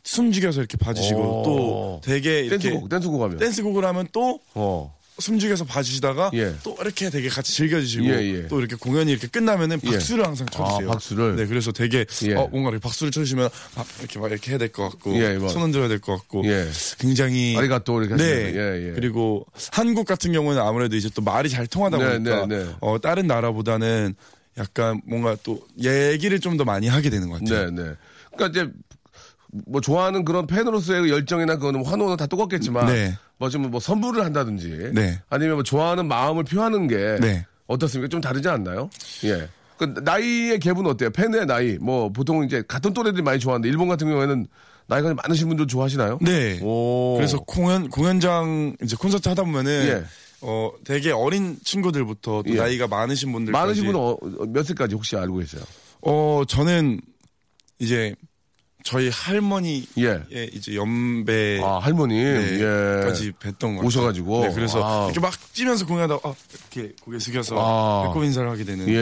숨죽여서 0.04 0.60
이렇게 0.60 0.76
봐주시고 0.76 1.20
오. 1.20 1.42
또 1.42 2.00
되게 2.04 2.40
이렇게 2.40 2.70
댄스곡, 2.70 2.88
댄스곡 2.88 3.22
하면. 3.22 3.38
댄스곡을 3.38 3.84
하면 3.84 4.06
또 4.12 4.40
어. 4.54 4.96
숨죽여서 5.18 5.64
봐주시다가 5.64 6.30
예. 6.34 6.54
또 6.62 6.76
이렇게 6.80 7.08
되게 7.10 7.28
같이 7.28 7.54
즐겨주시고 7.54 8.04
예, 8.06 8.10
예. 8.42 8.46
또 8.48 8.58
이렇게 8.58 8.76
공연이 8.76 9.10
이렇게 9.12 9.26
끝나면은 9.26 9.80
예. 9.84 9.90
박수를 9.92 10.24
항상 10.26 10.46
쳐주세요. 10.48 10.88
아, 10.88 10.92
박수를? 10.92 11.36
네, 11.36 11.46
그래서 11.46 11.72
되게 11.72 12.04
예. 12.24 12.34
어, 12.34 12.46
뭔가 12.48 12.70
이렇게 12.70 12.82
박수를 12.82 13.10
쳐주시면 13.10 13.48
아, 13.76 13.84
이렇게 14.00 14.18
막 14.18 14.30
이렇게 14.30 14.50
해야 14.50 14.58
될 14.58 14.68
것 14.72 14.88
같고 14.90 15.14
예, 15.16 15.38
뭐. 15.38 15.48
손 15.48 15.62
흔들어야 15.62 15.88
될 15.88 16.00
것 16.00 16.16
같고 16.16 16.44
예. 16.46 16.68
굉장히 16.98 17.56
아리가 17.56 17.78
또 17.80 18.02
이렇게 18.02 18.16
네. 18.22 18.52
예, 18.54 18.88
예. 18.88 18.92
그리고 18.94 19.46
한국 19.72 20.06
같은 20.06 20.32
경우는 20.32 20.60
아무래도 20.60 20.96
이제 20.96 21.08
또 21.14 21.22
말이 21.22 21.48
잘 21.48 21.66
통하다 21.66 21.96
네, 21.98 22.04
보니까 22.18 22.46
네, 22.46 22.64
네. 22.64 22.70
어, 22.80 22.98
다른 22.98 23.26
나라보다는 23.26 24.14
약간 24.58 25.00
뭔가 25.06 25.36
또 25.42 25.66
얘기를 25.82 26.40
좀 26.40 26.56
더 26.56 26.64
많이 26.64 26.88
하게 26.88 27.10
되는 27.10 27.28
것 27.28 27.40
같아요. 27.40 27.70
네, 27.70 27.82
네. 27.82 27.94
그러니까 28.34 28.62
이제 28.62 28.72
뭐 29.66 29.80
좋아하는 29.80 30.24
그런 30.24 30.46
팬으로서의 30.46 31.10
열정이나 31.10 31.56
그거는 31.56 31.84
환호는 31.84 32.16
다 32.16 32.26
똑같겠지만 32.26 32.86
네. 32.86 33.16
뭐좀뭐 33.38 33.80
선물을 33.80 34.24
한다든지 34.24 34.90
네. 34.92 35.20
아니면 35.28 35.56
뭐 35.56 35.62
좋아하는 35.62 36.06
마음을 36.08 36.44
표하는 36.44 36.88
게 36.88 37.18
네. 37.20 37.46
어떻습니까? 37.66 38.08
좀 38.08 38.20
다르지 38.20 38.48
않나요? 38.48 38.90
예. 39.24 39.48
그 39.78 39.84
나이의 40.02 40.58
갭은 40.58 40.86
어때요? 40.86 41.10
팬의 41.10 41.46
나이 41.46 41.76
뭐 41.78 42.10
보통 42.10 42.44
이제 42.44 42.62
같은 42.66 42.92
또래들이 42.92 43.22
많이 43.22 43.38
좋아하는데 43.38 43.68
일본 43.68 43.88
같은 43.88 44.08
경우에는 44.08 44.46
나이가 44.86 45.14
많으신 45.14 45.48
분들 45.48 45.66
좋아하시나요? 45.66 46.18
네. 46.22 46.60
오. 46.62 47.14
그래서 47.16 47.38
공연 47.40 47.88
공연장 47.88 48.76
이제 48.82 48.96
콘서트 48.96 49.28
하다 49.28 49.42
보면은 49.42 49.72
예. 49.88 50.04
어 50.42 50.70
되게 50.84 51.10
어린 51.10 51.58
친구들부터 51.64 52.42
또 52.46 52.52
예. 52.52 52.56
나이가 52.56 52.86
많으신 52.86 53.32
분들까지 53.32 53.62
많으신 53.62 53.86
분은 53.86 53.98
어, 54.00 54.16
몇 54.48 54.64
살까지 54.64 54.94
혹시 54.94 55.16
알고 55.16 55.38
계세요? 55.38 55.62
어 56.02 56.42
저는 56.46 57.00
이제 57.78 58.14
저희 58.86 59.08
할머니 59.10 59.84
예. 59.98 60.22
의 60.30 60.48
이제 60.54 60.74
연배 60.76 61.60
아 61.62 61.78
할머님 61.78 62.16
네, 62.22 62.60
예. 62.60 63.04
까지 63.04 63.32
뵀던 63.32 63.58
것 63.60 63.66
같아요. 63.74 63.86
오셔가지고. 63.86 64.40
네, 64.46 64.52
그래서 64.54 64.80
아. 64.82 65.04
이렇게 65.06 65.18
막 65.20 65.34
뛰면서 65.52 65.84
공연하다 65.86 66.20
아, 66.22 66.34
이렇게 66.72 66.94
고개 67.02 67.18
숙여서 67.18 67.56
아. 67.58 68.06
배꼽 68.08 68.24
인사를 68.24 68.48
하게 68.48 68.64
되는 68.64 68.88
예, 68.88 68.94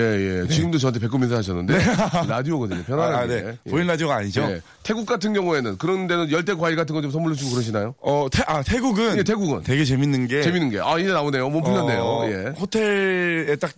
예. 0.43 0.49
지금도 0.49 0.79
저한테 0.79 0.99
배꼽 1.01 1.23
인사 1.23 1.37
하셨는데 1.37 1.75
라디오거든요. 2.29 2.81
아, 2.81 2.85
편안하게. 2.85 3.15
아, 3.17 3.27
네. 3.27 3.59
예. 3.67 3.71
보이는 3.71 3.87
라디오가 3.87 4.17
아니죠. 4.17 4.41
예. 4.51 4.63
태국 4.83 5.05
같은 5.07 5.33
경우에는 5.35 5.77
그런 5.79 6.07
데는 6.07 6.31
열대 6.31 6.55
과일 6.55 6.77
같은 6.77 6.95
거 6.95 7.05
좀 7.05 7.11
선물로 7.11 7.35
주고 7.35 7.51
그러시나요? 7.51 7.95
어, 8.01 8.27
태, 8.33 8.43
아, 8.47 8.63
태국은 8.63 9.19
예, 9.19 9.23
태국은. 9.23 9.63
되게 9.65 9.85
재밌는 9.85 10.27
게 10.27 10.41
재밌는 10.41 10.71
게. 10.71 10.81
아, 10.81 10.99
이제 10.99 11.13
나오네요. 11.13 11.51
몸 11.51 11.63
풀렸네요. 11.63 12.01
어, 12.03 12.27
예. 12.31 12.55
호텔에 12.59 13.57
딱 13.57 13.71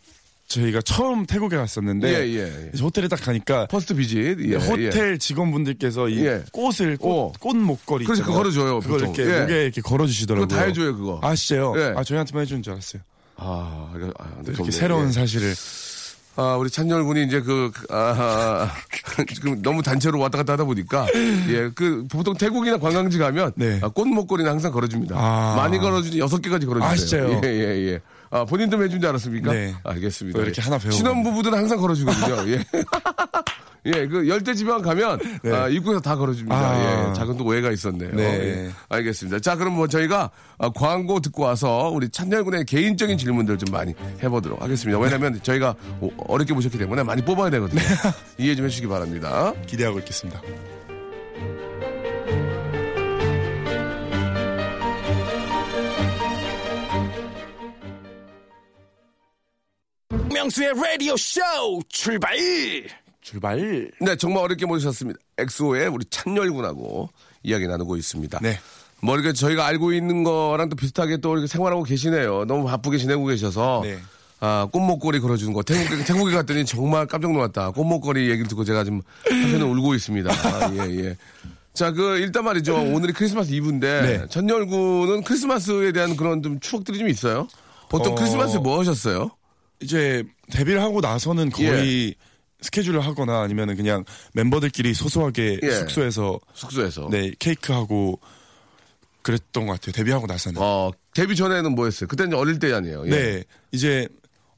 저희가 0.46 0.80
처음 0.82 1.26
태국에 1.26 1.56
갔었는데 1.56 2.08
예, 2.08 2.28
예, 2.28 2.70
예. 2.72 2.78
호텔에 2.80 3.08
딱 3.08 3.20
가니까 3.20 3.66
first 3.66 3.94
visit. 3.94 4.38
예, 4.48 4.54
호텔 4.56 5.18
직원분들께서 5.18 6.08
이 6.08 6.24
예. 6.24 6.44
꽃을 6.52 6.96
꽃, 6.98 7.10
어. 7.10 7.32
꽃 7.40 7.56
목걸이 7.56 8.04
그래서. 8.04 8.22
그거 8.22 8.36
걸어줘요, 8.36 8.80
그걸 8.80 8.98
보통. 9.00 9.14
이렇게 9.14 9.34
예. 9.34 9.40
목에 9.40 9.62
이렇게 9.64 9.80
걸어주시더라고요. 9.80 10.46
그거 10.46 10.60
다 10.60 10.66
해줘요, 10.66 10.96
그거. 10.96 11.20
아 11.22 11.34
진짜요? 11.34 11.74
예. 11.76 11.94
아 11.96 12.04
저희한테만 12.04 12.42
해주는 12.42 12.62
줄 12.62 12.72
알았어요. 12.74 13.02
아, 13.38 13.90
아, 13.92 13.98
네, 13.98 14.42
이렇게 14.46 14.54
좋네. 14.56 14.70
새로운 14.70 15.08
예. 15.08 15.12
사실을 15.12 15.54
아, 16.38 16.54
우리 16.56 16.68
찬열 16.68 17.04
군이 17.04 17.24
이제 17.24 17.40
그, 17.40 17.70
그, 17.74 17.86
아, 17.90 18.70
지금 19.34 19.62
너무 19.62 19.82
단체로 19.82 20.18
왔다 20.18 20.36
갔다 20.36 20.52
하다 20.52 20.64
보니까, 20.64 21.06
예, 21.48 21.70
그, 21.74 22.06
보통 22.10 22.34
태국이나 22.36 22.76
관광지 22.76 23.16
가면, 23.16 23.52
네. 23.56 23.78
아, 23.82 23.88
꽃 23.88 24.06
목걸이는 24.06 24.50
항상 24.50 24.70
걸어줍니다. 24.70 25.16
아. 25.18 25.54
많이 25.56 25.78
걸어주지, 25.78 26.18
여섯 26.18 26.42
개까지 26.42 26.66
걸어주세요. 26.66 26.90
아, 26.90 26.94
진짜요? 26.94 27.40
예, 27.42 27.48
예, 27.48 27.92
예. 27.92 28.00
아, 28.30 28.44
본인도 28.44 28.82
해준 28.82 29.00
줄 29.00 29.08
알았습니까? 29.08 29.52
네. 29.52 29.74
알겠습니다. 29.84 30.38
또 30.38 30.44
이렇게 30.44 30.60
예. 30.60 30.64
하나 30.64 30.78
배우고. 30.78 30.90
신혼 30.96 31.22
부부들은 31.22 31.56
항상 31.58 31.78
걸어주거든요. 31.78 32.48
예. 32.52 32.64
예, 33.94 34.04
그 34.08 34.28
열대 34.28 34.52
지방 34.54 34.82
가면 34.82 35.20
네. 35.44 35.52
아, 35.52 35.68
입구에서 35.68 36.00
다 36.00 36.16
걸어줍니다. 36.16 36.56
아. 36.56 37.08
예, 37.08 37.12
작은 37.14 37.36
또 37.36 37.44
오해가 37.44 37.70
있었네요. 37.70 38.10
네. 38.16 38.22
예. 38.24 38.70
알겠습니다. 38.88 39.38
자, 39.38 39.54
그럼 39.54 39.74
뭐 39.76 39.86
저희가 39.86 40.28
아, 40.58 40.70
광고 40.70 41.20
듣고 41.20 41.44
와서 41.44 41.88
우리 41.94 42.08
찬열군의 42.08 42.64
개인적인 42.64 43.16
질문들 43.16 43.58
좀 43.58 43.72
많이 43.72 43.94
해보도록 44.24 44.60
하겠습니다. 44.60 44.98
왜냐하면 44.98 45.38
저희가 45.40 45.76
오- 46.00 46.10
어렵게 46.26 46.52
보셨기 46.52 46.78
때문에 46.78 47.04
많이 47.04 47.22
뽑아야 47.22 47.48
되거든요. 47.50 47.80
이해 48.38 48.56
좀 48.56 48.64
해주시기 48.64 48.88
바랍니다. 48.88 49.52
기대하고 49.66 50.00
있겠습니다. 50.00 50.40
명수의 60.46 60.74
라디오 60.74 61.16
쇼 61.16 61.40
출발 61.88 62.36
출발. 63.20 63.90
네, 64.00 64.16
정말 64.16 64.44
어렵게 64.44 64.64
모셨습니다. 64.66 65.18
엑소의 65.38 65.88
우리 65.88 66.04
찬열군하고 66.08 67.10
이야기 67.42 67.66
나누고 67.66 67.96
있습니다. 67.96 68.38
네. 68.40 68.58
뭐 69.02 69.16
이렇게 69.16 69.32
저희가 69.32 69.66
알고 69.66 69.92
있는 69.92 70.22
거랑 70.22 70.68
또 70.68 70.76
비슷하게 70.76 71.16
또 71.16 71.32
이렇게 71.32 71.48
생활하고 71.48 71.82
계시네요. 71.82 72.44
너무 72.44 72.66
바쁘게 72.66 72.98
지내고 72.98 73.26
계셔서. 73.26 73.80
네. 73.82 73.98
아, 74.38 74.68
꽃목걸이 74.70 75.18
걸어주는 75.18 75.52
거. 75.52 75.62
태국, 75.62 76.04
태국에 76.06 76.34
갔더니 76.34 76.64
정말 76.64 77.06
깜짝 77.06 77.32
놀랐다. 77.32 77.72
꽃목걸이 77.72 78.30
얘기를 78.30 78.46
듣고 78.46 78.64
제가 78.64 78.84
지금 78.84 79.02
한편에 79.24 79.64
울고 79.64 79.94
있습니다. 79.94 80.30
아, 80.30 80.72
예, 80.74 81.06
예. 81.06 81.16
자, 81.72 81.90
그, 81.90 82.18
일단 82.18 82.44
말이죠. 82.44 82.76
오늘이 82.76 83.12
크리스마스 83.12 83.50
이브인데, 83.50 84.02
네. 84.02 84.26
천열군은 84.28 85.24
크리스마스에 85.24 85.90
대한 85.92 86.16
그런 86.16 86.42
좀 86.42 86.60
추억들이 86.60 86.98
좀 86.98 87.08
있어요? 87.08 87.48
보통 87.88 88.12
어. 88.12 88.14
크리스마스에 88.14 88.60
뭐 88.60 88.78
하셨어요? 88.78 89.30
이제 89.80 90.24
데뷔를 90.52 90.80
하고 90.80 91.00
나서는 91.00 91.50
거의 91.50 92.14
스케줄을 92.60 93.00
하거나 93.00 93.42
아니면은 93.42 93.76
그냥 93.76 94.04
멤버들끼리 94.32 94.94
소소하게 94.94 95.60
예. 95.62 95.70
숙소에서 95.72 96.40
숙소에서. 96.54 97.08
네 97.10 97.32
케이크 97.38 97.72
하고 97.72 98.18
그랬던 99.22 99.66
것 99.66 99.74
같아요. 99.74 99.92
데뷔하고 99.92 100.26
나서는. 100.26 100.60
어, 100.62 100.90
데뷔 101.14 101.34
전에는 101.36 101.74
뭐 101.74 101.84
했어요? 101.86 102.06
그때는 102.08 102.36
어릴 102.38 102.58
때 102.58 102.72
아니에요. 102.72 103.04
예. 103.06 103.10
네 103.10 103.44
이제 103.72 104.08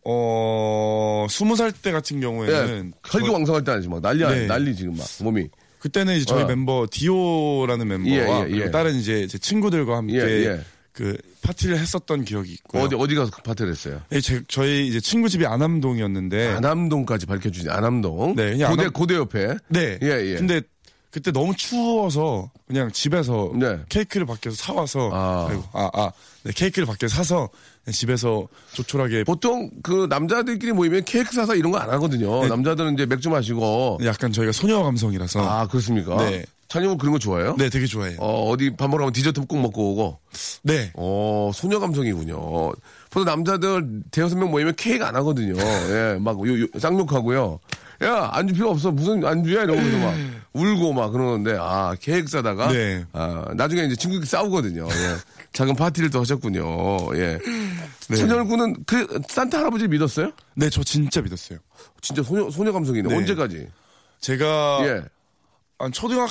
어 0.05 1.27
스무 1.29 1.57
살 1.57 1.72
때 1.72 1.92
같은 1.92 2.16
예. 2.18 2.20
경우에는 2.20 2.92
혈기왕성할 3.07 3.64
때 3.64 3.72
아니지 3.72 3.88
막 3.88 4.01
난리 4.01 4.24
아니 4.24 4.40
네. 4.40 4.46
난리 4.46 4.74
지금 4.74 4.96
막 4.96 5.07
몸이 5.22 5.48
그때는 5.81 6.16
이제 6.16 6.24
저희 6.24 6.42
어. 6.44 6.46
멤버 6.46 6.87
디오라는 6.90 7.87
멤버와 7.88 8.48
예, 8.48 8.53
예, 8.53 8.57
예. 8.62 8.70
다른 8.70 8.94
이제 8.96 9.27
제 9.27 9.38
친구들과 9.38 9.96
함께 9.96 10.16
예, 10.16 10.20
예. 10.46 10.61
그 10.99 11.17
파티를 11.43 11.79
했었던 11.79 12.25
기억이 12.25 12.53
있고요. 12.55 12.83
어디 12.83 12.97
어디 12.97 13.15
가서 13.15 13.31
파티를 13.45 13.71
했어요? 13.71 14.01
예, 14.11 14.21
제, 14.21 14.43
저희 14.49 14.89
이제 14.89 14.99
친구 15.01 15.29
집이 15.29 15.47
안암동이었는데 15.47 16.49
안암동까지 16.57 17.27
밝혀주지 17.27 17.71
안암동. 17.71 18.35
네, 18.35 18.51
그냥 18.51 18.71
고대 18.73 18.83
안암- 18.89 18.93
고대 18.93 19.15
옆에. 19.15 19.55
네. 19.69 19.97
예, 20.03 20.07
예. 20.09 20.35
근데 20.35 20.61
그때 21.13 21.31
너무 21.31 21.55
추워서 21.57 22.51
그냥 22.67 22.91
집에서 22.91 23.53
네. 23.55 23.79
케이크를 23.89 24.27
밖에서 24.27 24.57
사와서 24.57 25.11
아. 25.13 25.47
아이고, 25.49 25.63
아, 25.73 25.89
아, 25.95 26.11
네, 26.43 26.53
케이크를 26.53 26.85
밖에서 26.87 27.15
사서 27.15 27.49
집에서 27.93 28.49
조촐하게 28.75 29.23
보통 29.23 29.71
그 29.85 30.07
남자들끼리 30.11 30.73
모이면 30.73 31.05
케이크 31.05 31.33
사서 31.33 31.55
이런 31.55 31.71
거 31.71 31.79
안 31.79 31.89
하거든요. 31.91 32.43
네. 32.43 32.49
남자들은 32.49 32.95
이제 32.95 33.07
맥주 33.07 33.31
마시고. 33.31 34.01
약간 34.05 34.33
저희가 34.33 34.51
소녀 34.51 34.83
감성이라서 34.83 35.41
아 35.49 35.67
그렇습니까? 35.69 36.17
네. 36.29 36.45
찬영은 36.68 36.98
그런 36.98 37.12
거 37.12 37.18
좋아해요? 37.18 37.57
네, 37.57 37.70
되게 37.70 37.87
좋아해요. 37.87 38.18
어 38.20 38.50
어디 38.50 38.70
밥 38.70 38.87
먹으러 38.88 39.04
가면 39.04 39.14
디저트 39.14 39.40
꼭 39.46 39.59
먹고 39.61 39.92
오고. 39.92 40.20
네. 40.62 40.92
어 40.94 41.50
소녀 41.54 41.81
감성이군요. 41.81 42.72
보통 43.11 43.24
남자들 43.24 44.02
대여섯 44.11 44.38
명 44.38 44.50
모이면 44.50 44.74
케이크 44.76 45.02
안 45.04 45.16
하거든요. 45.16 45.54
예, 45.90 46.18
막 46.20 46.37
요, 46.46 46.61
요, 46.62 46.66
쌍욕하고요. 46.78 47.59
야 48.04 48.31
안주 48.33 48.54
필요 48.54 48.70
없어 48.70 48.92
무슨 48.92 49.24
안주야 49.24 49.64
이러면서 49.64 49.98
막 49.98 50.14
울고 50.52 50.92
막 50.92 51.11
그러는데 51.11 51.57
아 51.59 51.96
케이크 52.00 52.28
사다가 52.28 52.70
네. 52.70 53.04
아 53.12 53.46
나중에 53.54 53.85
이제 53.85 53.96
친구끼리 53.96 54.26
싸우거든요. 54.26 54.87
예. 54.87 55.16
작은 55.54 55.74
파티를 55.74 56.11
또 56.11 56.20
하셨군요. 56.20 56.62
예. 57.16 57.38
네. 58.11 58.16
천열군은 58.16 58.85
그 58.87 59.20
산타 59.28 59.59
할아버지를 59.59 59.88
믿었어요? 59.88 60.33
네, 60.54 60.68
저 60.68 60.85
진짜 60.85 61.22
믿었어요. 61.22 61.59
진짜 62.02 62.22
소녀 62.22 62.50
소녀 62.50 62.72
감성이네. 62.72 63.09
네. 63.09 63.16
언제까지? 63.16 63.68
제가 64.20 64.81
예. 64.83 65.02
한 65.78 65.92
초등학 65.92 66.31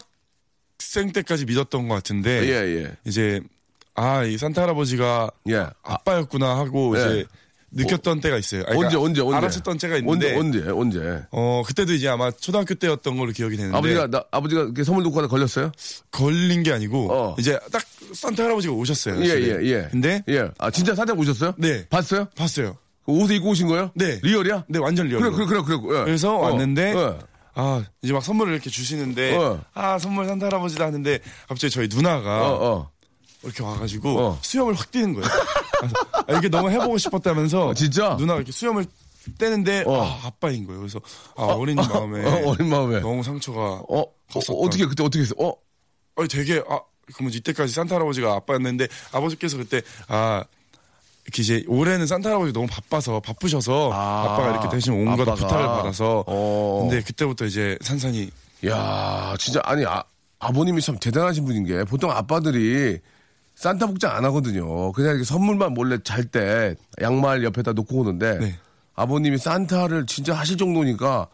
생 0.80 1.12
때까지 1.12 1.46
믿었던 1.46 1.88
것 1.88 1.96
같은데 1.96 2.44
예, 2.48 2.84
예. 2.84 2.92
이제 3.06 3.42
아, 3.96 4.24
이 4.24 4.38
산타 4.38 4.62
할아버지가 4.62 5.32
예. 5.50 5.66
아빠였구나 5.84 6.58
하고 6.58 6.96
네. 6.96 7.02
이제 7.02 7.26
느꼈던 7.72 8.22
때가 8.22 8.38
있어요. 8.38 8.64
아니, 8.68 8.82
언제 8.82 8.96
언제 8.96 9.22
언제? 9.22 9.36
알았었던 9.36 9.78
때가 9.78 9.98
있는데 9.98 10.36
언제 10.38 10.62
언제 10.70 11.00
언제? 11.00 11.24
어 11.32 11.64
그때도 11.66 11.94
이제 11.94 12.08
아마 12.08 12.32
초등학교 12.32 12.76
때였던 12.76 13.18
걸로 13.18 13.32
기억이 13.32 13.58
되는데 13.58 13.78
아버지가 13.78 14.08
나, 14.08 14.24
아버지가 14.32 14.72
선물 14.86 15.04
놓고 15.04 15.18
하다 15.18 15.28
걸렸어요? 15.28 15.72
걸린 16.12 16.64
게 16.64 16.72
아니고 16.72 17.12
어. 17.12 17.36
이제 17.40 17.60
딱 17.72 17.84
산타 18.14 18.44
할아버지가 18.44 18.74
오셨어요. 18.74 19.20
예, 19.22 19.28
집에. 19.28 19.42
예, 19.42 19.66
예. 19.66 19.88
근데 19.92 20.24
예. 20.30 20.50
아, 20.58 20.72
진짜 20.72 20.96
사자 20.96 21.14
오셨어요? 21.14 21.54
네. 21.58 21.86
봤어요? 21.90 22.26
봤어요. 22.36 22.78
옷을 23.06 23.36
입고 23.38 23.50
오신 23.50 23.68
거예요? 23.68 23.92
네. 23.96 24.20
real이야? 24.22 24.66
네, 24.68 24.80
완전 24.80 25.08
real. 25.08 25.22
그래, 25.22 25.32
그래, 25.32 25.46
그래, 25.46 25.78
그래. 25.82 26.00
예. 26.00 26.04
그래서 26.06 26.36
어, 26.36 26.52
왔는데 26.52 26.94
예. 26.96 27.18
아 27.60 27.84
이제 28.04 28.14
막 28.14 28.24
선물을 28.24 28.54
이렇게 28.54 28.70
주시는데 28.70 29.36
어. 29.36 29.60
아 29.74 29.98
선물 29.98 30.28
산타 30.28 30.46
할아버지다 30.46 30.86
하는데 30.86 31.20
갑자기 31.48 31.74
저희 31.74 31.88
누나가 31.88 32.52
어, 32.52 32.72
어. 32.72 32.92
이렇게 33.44 33.64
와가지고 33.64 34.20
어. 34.20 34.40
수염을 34.44 34.76
확 34.76 34.92
떼는 34.92 35.14
거예요. 35.16 35.28
아, 36.28 36.38
이게 36.38 36.50
너무 36.50 36.70
해보고 36.70 37.00
싶었다면서 37.00 37.68
어, 37.70 37.74
진짜? 37.74 38.16
누나가 38.20 38.38
이렇게 38.38 38.52
수염을 38.52 38.86
떼는데 39.40 39.86
어. 39.88 40.04
아 40.04 40.28
아빠인 40.28 40.68
거예요. 40.68 40.82
그래서 40.82 41.02
아 41.36 41.46
어린 41.46 41.76
마음에 41.82 42.24
어, 42.26 42.50
어린 42.52 42.70
마음에. 42.70 43.00
너무 43.00 43.24
상처가 43.24 43.82
어, 43.90 44.02
어. 44.02 44.06
어떻게, 44.64 44.86
그때 44.86 45.04
어떻게 45.04 45.22
했어? 45.24 45.34
어? 45.40 45.50
어 46.16 46.28
되게 46.28 46.62
아 46.70 46.80
그러면 47.16 47.34
이때까지 47.34 47.74
산타 47.74 47.96
할아버지가 47.96 48.34
아빠였는데 48.36 48.88
아버지께서 49.14 49.58
그때 49.58 49.82
아 50.08 50.44
이렇게 51.28 51.42
이제 51.42 51.64
올해는 51.68 52.08
산타 52.08 52.30
할아버지 52.30 52.54
너무 52.54 52.68
바빠서 52.68 53.20
바쁘셔서 53.20 53.92
아, 53.92 53.98
아, 54.24 54.38
빠가 54.38 54.52
이렇게 54.52 54.70
대신 54.70 54.94
온 54.94 55.06
거다 55.18 55.34
아빠가. 55.34 55.36
부탁을 55.36 55.66
받아서 55.68 56.24
어. 56.26 56.80
근데 56.88 57.02
그때부터 57.04 57.46
이제 57.46 57.78
산산이 57.82 58.30
야, 58.66 59.36
진짜 59.38 59.62
아니 59.66 59.86
아, 59.86 60.04
아버님이 60.40 60.82
참 60.82 60.98
대단하신 60.98 61.46
분인 61.46 61.66
게 61.66 61.84
보통 61.84 62.12
아빠들이 62.12 63.00
산타 63.56 63.88
복장 63.88 64.16
안 64.16 64.24
하거든요. 64.26 64.92
그냥 64.94 65.12
이렇게 65.12 65.26
선물만 65.26 65.74
몰래 65.74 65.98
잘 66.04 66.24
때 66.26 66.76
양말 67.02 67.44
옆에다 67.44 67.74
놓고 67.74 67.98
오는데 67.98 68.40
네. 68.40 68.56
아버님이 68.96 69.38
산타를 69.38 70.06
진짜 70.06 70.34
하실 70.34 70.58
정도니까 70.58 71.28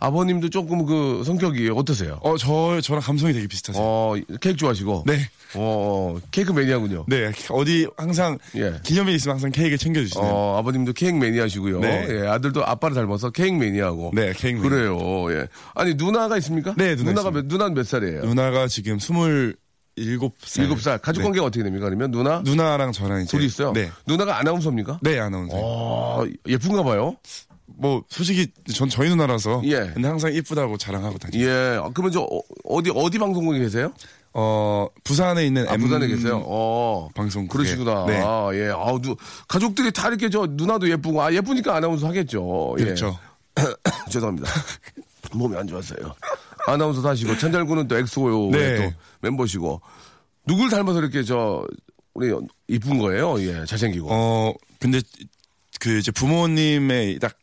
아버님도 0.00 0.48
조금 0.50 0.86
그 0.86 1.22
성격이 1.24 1.70
어떠세요? 1.74 2.18
어 2.22 2.36
저 2.36 2.80
저랑 2.80 3.02
감성이 3.02 3.32
되게 3.32 3.46
비슷하세요. 3.46 3.82
어, 3.82 4.14
케이크 4.40 4.56
좋아하시고. 4.56 5.04
네. 5.06 5.18
어, 5.54 6.16
케이크 6.30 6.52
매니아군요. 6.52 7.06
네 7.08 7.32
어디 7.50 7.86
항상 7.96 8.38
예. 8.56 8.74
기념일 8.84 9.14
있으면 9.16 9.34
항상 9.36 9.50
케이크 9.50 9.76
챙겨주시네요. 9.76 10.30
어, 10.30 10.58
아버님도 10.58 10.92
케이크 10.92 11.16
매니아시고요. 11.16 11.80
네. 11.80 12.06
예, 12.10 12.26
아들도 12.28 12.64
아빠를 12.64 12.94
닮아서 12.94 13.30
케이크 13.30 13.56
매니아고. 13.56 14.12
네, 14.14 14.32
케이크 14.36 14.58
매니아. 14.60 14.68
그래요. 14.70 15.32
예. 15.32 15.48
아니 15.74 15.94
누나가 15.94 16.36
있습니까? 16.38 16.74
네, 16.76 16.94
누나 16.94 17.10
누나가 17.10 17.28
있습니다. 17.30 17.40
몇, 17.42 17.46
누나는 17.46 17.74
몇 17.74 17.86
살이에요? 17.86 18.22
누나가 18.24 18.68
지금 18.68 18.98
스물 18.98 19.56
일곱 19.96 20.36
살. 20.44 20.64
일곱 20.64 20.80
살. 20.80 20.98
가족 20.98 21.20
네. 21.22 21.24
관계가 21.24 21.46
어떻게 21.46 21.64
됩니까? 21.64 21.86
그러면 21.86 22.12
누나? 22.12 22.40
누나랑 22.44 22.92
저랑 22.92 23.22
이제 23.22 23.30
둘이 23.36 23.46
있어요? 23.46 23.72
네. 23.72 23.90
누나가 24.06 24.38
아나운서입니까? 24.38 25.00
네 25.02 25.18
아나운서. 25.18 25.56
어, 25.56 26.24
예쁜가 26.46 26.84
봐요. 26.84 27.16
뭐 27.76 28.02
솔직히 28.08 28.48
전 28.72 28.88
저희 28.88 29.08
누나라서 29.10 29.62
예. 29.64 29.90
근데 29.94 30.08
항상 30.08 30.32
이쁘다고 30.32 30.78
자랑하고 30.78 31.18
다니요. 31.18 31.46
예. 31.46 31.78
아, 31.82 31.90
그러면 31.92 32.12
저 32.12 32.22
어, 32.22 32.40
어디 32.64 32.90
어디 32.94 33.18
방송국에 33.18 33.58
계세요? 33.58 33.92
어 34.32 34.86
부산에 35.04 35.46
있는 35.46 35.68
아, 35.68 35.74
M 35.74 35.80
부산에 35.80 36.06
계세요. 36.06 36.42
어. 36.46 37.08
방송국에. 37.14 37.56
그러시구나. 37.56 38.06
네. 38.06 38.20
아, 38.22 38.50
예. 38.52 38.68
아우, 38.68 39.00
누, 39.00 39.16
가족들이 39.46 39.92
다 39.92 40.08
이렇게 40.08 40.28
저 40.28 40.46
누나도 40.48 40.90
예쁘고 40.90 41.22
아, 41.22 41.32
예쁘니까 41.32 41.76
아나운서 41.76 42.08
하겠죠. 42.08 42.76
예. 42.78 42.84
그렇죠. 42.84 43.18
죄송합니다. 44.10 44.50
몸이 45.32 45.56
안 45.56 45.66
좋았어요. 45.66 46.14
아나운서도 46.66 47.08
하시고 47.08 47.38
천잘군은 47.38 47.88
또 47.88 47.96
엑소요 47.96 48.50
네. 48.50 48.76
또 48.76 48.92
멤버시고 49.20 49.80
누굴 50.46 50.70
닮아서 50.70 50.98
이렇게 51.00 51.22
저 51.22 51.64
우리 52.14 52.34
이쁜 52.66 52.98
거예요? 52.98 53.40
예, 53.40 53.64
잘생기고. 53.64 54.08
어 54.10 54.52
근데 54.78 55.00
그 55.80 55.98
이제 55.98 56.10
부모님의 56.10 57.18
딱 57.20 57.37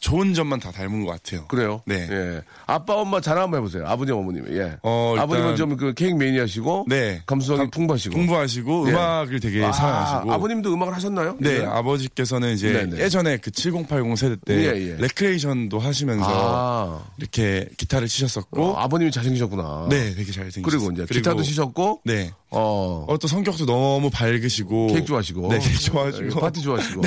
좋은 0.00 0.34
점만 0.34 0.60
다 0.60 0.70
닮은 0.70 1.04
것 1.04 1.12
같아요. 1.12 1.46
그래요? 1.48 1.82
네. 1.86 2.06
예. 2.10 2.42
아빠, 2.66 2.94
엄마 2.94 3.20
자랑 3.20 3.44
한번 3.44 3.58
해보세요. 3.60 3.84
아버님, 3.86 4.14
어머님. 4.14 4.46
예. 4.56 4.76
어, 4.82 5.14
아버님은 5.18 5.56
좀 5.56 5.76
그 5.76 5.94
케이크 5.94 6.14
매니아시고. 6.14 6.86
네. 6.88 7.22
감수성이 7.26 7.58
감- 7.58 7.70
풍부하시고. 7.70 8.14
공부하시고 8.14 8.88
예. 8.88 8.92
음악을 8.92 9.40
되게 9.40 9.64
아, 9.64 9.70
사랑하시고. 9.72 10.32
아버님도 10.32 10.72
음악을 10.72 10.94
하셨나요? 10.94 11.36
네, 11.40 11.58
예. 11.60 11.64
아버지께서는 11.64 12.54
이제 12.54 12.72
네네. 12.72 13.02
예전에 13.02 13.36
그 13.36 13.50
7080 13.50 14.16
세대 14.16 14.36
때 14.44 14.54
예, 14.54 14.90
예. 14.92 14.96
레크레이션도 14.98 15.78
하시면서 15.78 16.26
아. 16.28 17.04
이렇게 17.18 17.68
기타를 17.76 18.08
치셨었고 18.08 18.62
어, 18.62 18.74
아버님이 18.76 19.10
잘생기셨구나. 19.10 19.86
네, 19.90 20.14
되게 20.14 20.32
잘생기셨어요. 20.32 20.62
그리고 20.64 20.90
이제 20.92 21.04
기타도 21.12 21.42
치셨고. 21.42 22.00
네. 22.04 22.30
어. 22.50 23.04
어, 23.08 23.18
또 23.18 23.28
성격도 23.28 23.66
너무 23.66 24.10
밝으시고 24.10 24.88
케이크 24.88 25.04
좋아하시고. 25.06 25.48
네, 25.48 25.58
케이크 25.58 25.78
좋아하시고 25.84 26.24
예, 26.26 26.28
파티 26.40 26.62
좋아하시고. 26.62 27.02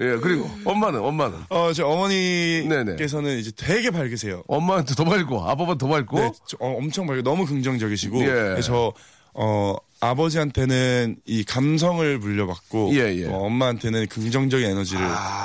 예, 0.00 0.16
그리고 0.20 0.48
엄마는, 0.64 1.00
엄마는. 1.00 1.38
어, 1.48 1.72
제 1.72 1.82
네네. 1.82 1.92
어머니께서는 1.92 3.38
이제 3.38 3.50
되게 3.56 3.90
밝으세요. 3.90 4.42
엄마한테 4.46 4.94
더 4.94 5.04
밝고, 5.04 5.42
아빠보다 5.42 5.74
더 5.78 5.88
밝고. 5.88 6.18
네, 6.20 6.30
저- 6.46 6.56
어, 6.60 6.76
엄청 6.78 7.06
밝고 7.06 7.22
너무 7.22 7.44
긍정적이시고 7.46 8.20
예. 8.22 8.26
그래서 8.26 8.92
어 9.34 9.76
아버지한테는 10.00 11.16
이 11.26 11.44
감성을 11.44 12.18
물려받고 12.18 12.90
예, 12.94 13.14
예. 13.22 13.26
어, 13.26 13.38
엄마한테는 13.38 14.06
긍정적인 14.06 14.66
에너지를 14.68 15.00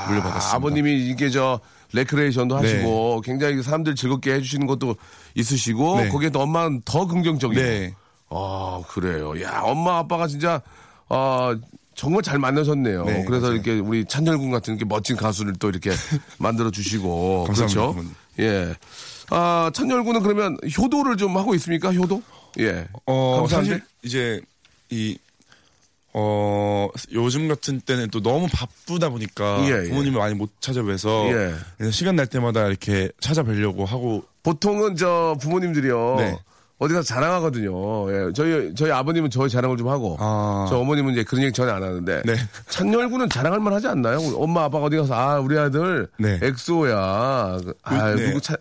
물려받았습니다. 0.07 0.55
아버님이 0.55 1.07
이게 1.09 1.29
저 1.29 1.59
레크레이션도 1.93 2.59
네. 2.61 2.73
하시고 2.73 3.21
굉장히 3.21 3.61
사람들 3.61 3.95
즐겁게 3.95 4.33
해주시는 4.33 4.65
것도 4.67 4.95
있으시고 5.35 6.01
네. 6.01 6.09
거기에 6.09 6.29
또 6.29 6.41
엄마는 6.41 6.81
더 6.85 7.05
긍정적이고. 7.07 7.61
네. 7.61 7.93
아 8.29 8.81
그래요. 8.87 9.39
야 9.43 9.61
엄마 9.63 9.99
아빠가 9.99 10.27
진짜 10.27 10.61
어, 11.09 11.53
정말 11.95 12.21
잘 12.23 12.39
만나셨네요. 12.39 13.05
네, 13.05 13.23
그래서 13.25 13.47
맞아요. 13.47 13.55
이렇게 13.55 13.79
우리 13.79 14.05
찬열군 14.05 14.51
같은 14.51 14.73
이렇게 14.73 14.85
멋진 14.85 15.15
가수를 15.15 15.53
또 15.59 15.69
이렇게 15.69 15.91
만들어 16.39 16.71
주시고 16.71 17.45
그렇죠. 17.45 17.95
예. 18.39 18.75
아 19.29 19.71
찬열군은 19.73 20.21
그러면 20.21 20.57
효도를 20.77 21.17
좀 21.17 21.37
하고 21.37 21.55
있습니까? 21.55 21.93
효도? 21.93 22.21
예. 22.59 22.87
어, 23.05 23.37
감사한데? 23.41 23.79
이제 24.03 24.41
이 24.89 25.17
어, 26.15 26.89
요즘 27.11 27.47
같은 27.47 27.81
때는 27.81 28.09
또 28.11 28.21
너무 28.21 28.47
바쁘다 28.51 29.09
보니까 29.09 29.65
예, 29.67 29.85
예. 29.85 29.89
부모님을 29.89 30.19
많이 30.19 30.35
못 30.35 30.49
찾아뵈서 30.61 31.29
예. 31.31 31.91
시간 31.91 32.15
날 32.15 32.27
때마다 32.27 32.67
이렇게 32.67 33.09
찾아뵈려고 33.19 33.85
하고 33.85 34.23
보통은 34.43 34.95
저 34.95 35.35
부모님들이요. 35.41 36.15
네. 36.17 36.37
어디 36.83 36.93
가서 36.93 37.05
자랑하거든요. 37.07 38.11
예, 38.11 38.33
저희 38.33 38.73
저희 38.75 38.91
아버님은 38.91 39.29
저희 39.29 39.49
자랑을 39.49 39.77
좀 39.77 39.87
하고 39.87 40.17
아. 40.19 40.67
저 40.69 40.77
어머님은 40.79 41.13
이제 41.13 41.23
그런 41.23 41.43
얘기 41.43 41.53
전혀 41.53 41.71
안 41.71 41.81
하는데 41.83 42.21
네. 42.25 42.35
찬열군은 42.69 43.29
자랑할 43.29 43.59
만 43.59 43.73
하지 43.73 43.87
않나요? 43.87 44.19
우리 44.19 44.35
엄마 44.35 44.63
아빠가 44.65 44.85
어디 44.85 44.97
가서 44.97 45.13
아 45.13 45.39
우리 45.39 45.57
아들 45.57 46.07
네. 46.17 46.39
엑소야. 46.41 47.59
아 47.83 48.15
네. 48.15 48.27
누구 48.27 48.41
차 48.41 48.55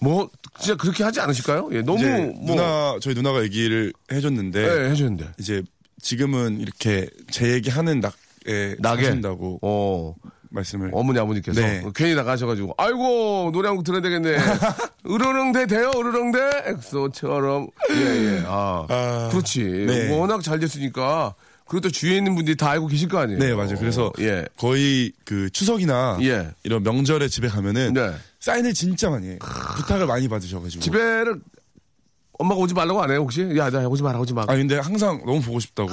뭐 0.00 0.28
진짜 0.58 0.76
그렇게 0.76 1.02
하지 1.02 1.18
않으실까요? 1.20 1.70
예, 1.72 1.80
너무 1.80 2.02
뭐 2.04 2.54
누나 2.56 2.98
저희 3.00 3.14
누나가 3.14 3.42
얘기를 3.42 3.92
해줬는데 4.12 4.62
예, 4.62 4.90
해주는데 4.90 5.30
이제 5.38 5.62
지금은 6.02 6.60
이렇게 6.60 7.08
제 7.30 7.52
얘기하는 7.52 8.00
낙에 8.00 8.76
나게 8.80 9.04
사신다고 9.06 9.58
어 9.62 10.14
말씀을 10.54 10.90
어머니 10.92 11.18
아버님께서 11.18 11.60
네. 11.60 11.84
괜히 11.94 12.14
나가셔가지고 12.14 12.74
아이고 12.78 13.50
노래 13.52 13.68
한 13.68 13.76
곡 13.76 13.82
들어야 13.84 14.00
되겠네. 14.00 14.36
으르렁대 15.06 15.66
돼요 15.66 15.90
으르렁대 15.96 16.38
엑소처럼 16.66 17.66
예예 17.90 18.44
아, 18.46 18.86
아, 18.88 19.28
그렇지 19.32 19.60
네. 19.86 20.16
워낙 20.16 20.42
잘 20.42 20.58
됐으니까 20.60 21.34
그것도 21.66 21.90
주위에 21.90 22.18
있는 22.18 22.34
분들이 22.34 22.56
다 22.56 22.70
알고 22.70 22.86
계실 22.86 23.08
거 23.08 23.18
아니에요. 23.18 23.38
네 23.40 23.54
맞아요. 23.54 23.74
그래서 23.78 24.12
예 24.20 24.44
거의 24.56 25.12
그 25.24 25.50
추석이나 25.50 26.18
예. 26.22 26.50
이런 26.62 26.82
명절에 26.82 27.26
집에 27.28 27.48
가면은 27.48 27.92
네. 27.94 28.12
사인을 28.40 28.74
진짜 28.74 29.10
많이 29.10 29.28
해요. 29.28 29.38
부탁을 29.76 30.06
많이 30.06 30.28
받으셔가지고 30.28 30.80
집에를 30.82 31.40
엄마가 32.38 32.60
오지 32.60 32.74
말라고 32.74 33.02
안 33.02 33.10
해요 33.10 33.20
혹시? 33.20 33.42
야, 33.56 33.70
나 33.70 33.86
오지 33.88 34.02
마라 34.02 34.18
오지 34.20 34.34
마. 34.34 34.42
아 34.42 34.46
근데 34.56 34.78
항상 34.78 35.22
너무 35.24 35.40
보고 35.40 35.58
싶다고 35.58 35.88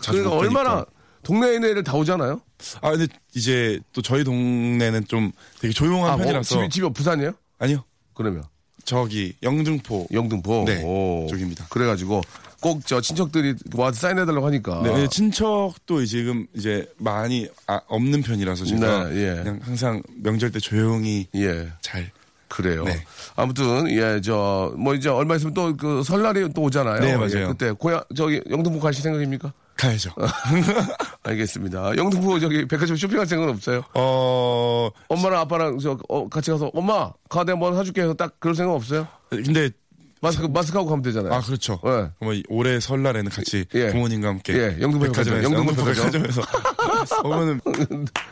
자주 0.00 0.18
그러니까 0.22 0.30
못 0.30 0.36
얼마나. 0.42 0.84
동네 1.22 1.54
인 1.54 1.64
애들 1.64 1.84
다 1.84 1.94
오잖아요. 1.94 2.40
아 2.80 2.90
근데 2.90 3.06
이제 3.34 3.78
또 3.92 4.02
저희 4.02 4.24
동네는 4.24 5.06
좀 5.06 5.32
되게 5.60 5.72
조용한 5.72 6.10
아, 6.12 6.16
뭐, 6.16 6.24
편이라서 6.24 6.56
집이 6.56 6.68
집이 6.70 6.92
부산이에요? 6.92 7.32
아니요 7.58 7.84
그러면 8.14 8.44
저기 8.84 9.34
영등포 9.42 10.08
영등포. 10.12 10.64
네, 10.66 10.82
오. 10.84 11.26
쪽입니다. 11.28 11.66
그래가지고 11.68 12.22
꼭 12.60 12.80
저 12.84 13.00
친척들이 13.00 13.54
와서 13.74 13.98
사인해달라고 14.00 14.46
하니까. 14.46 14.82
네, 14.82 15.06
친척도 15.08 16.04
지금 16.04 16.46
이제 16.54 16.86
많이 16.98 17.48
아, 17.66 17.80
없는 17.88 18.22
편이라서 18.22 18.64
제가 18.66 19.08
네, 19.08 19.16
예. 19.16 19.34
그냥 19.42 19.60
항상 19.62 20.02
명절 20.22 20.50
때 20.52 20.58
조용히 20.58 21.26
예. 21.34 21.68
잘 21.80 22.10
그래요. 22.48 22.84
네. 22.84 23.02
아무튼 23.36 23.88
예 23.90 24.20
저 24.20 24.74
뭐 24.76 24.94
이제 24.94 25.08
얼마 25.08 25.36
있으면 25.36 25.54
또 25.54 25.74
그 25.76 26.02
설날이 26.02 26.52
또 26.52 26.62
오잖아요. 26.62 27.00
네, 27.00 27.16
맞아요. 27.16 27.42
예, 27.42 27.46
그때 27.46 27.72
고향 27.72 28.02
저기 28.16 28.42
영등포 28.50 28.80
가실 28.80 29.02
생각입니까? 29.02 29.52
가야죠. 29.80 30.10
알겠습니다. 31.24 31.96
영등포 31.96 32.38
저기 32.38 32.66
백화점 32.66 32.96
쇼핑할 32.96 33.26
생각은 33.26 33.54
없어요. 33.54 33.82
어 33.94 34.90
엄마랑 35.08 35.40
아빠랑 35.40 35.78
저 35.78 35.98
어, 36.08 36.28
같이 36.28 36.50
가서 36.50 36.70
엄마 36.74 37.10
카드 37.28 37.50
한번 37.50 37.74
사줄게 37.74 38.02
해서 38.02 38.14
딱 38.14 38.38
그럴 38.38 38.54
생각 38.54 38.74
없어요? 38.74 39.08
근데 39.30 39.70
마스크 40.20 40.46
마스크 40.46 40.76
하고 40.76 40.90
가면 40.90 41.02
되잖아요. 41.02 41.32
아 41.32 41.40
그렇죠. 41.40 41.80
네. 41.82 42.10
그러면 42.18 42.42
올해 42.48 42.78
설날에는 42.78 43.30
같이 43.30 43.64
예. 43.74 43.90
부모님과 43.90 44.28
함께 44.28 44.52
예, 44.52 44.76
영등포 44.80 45.06
백화점에서 45.06 45.48
백화점, 45.48 45.54
영등포 45.54 45.84
백화점에서 45.84 46.42
어머는 47.24 47.60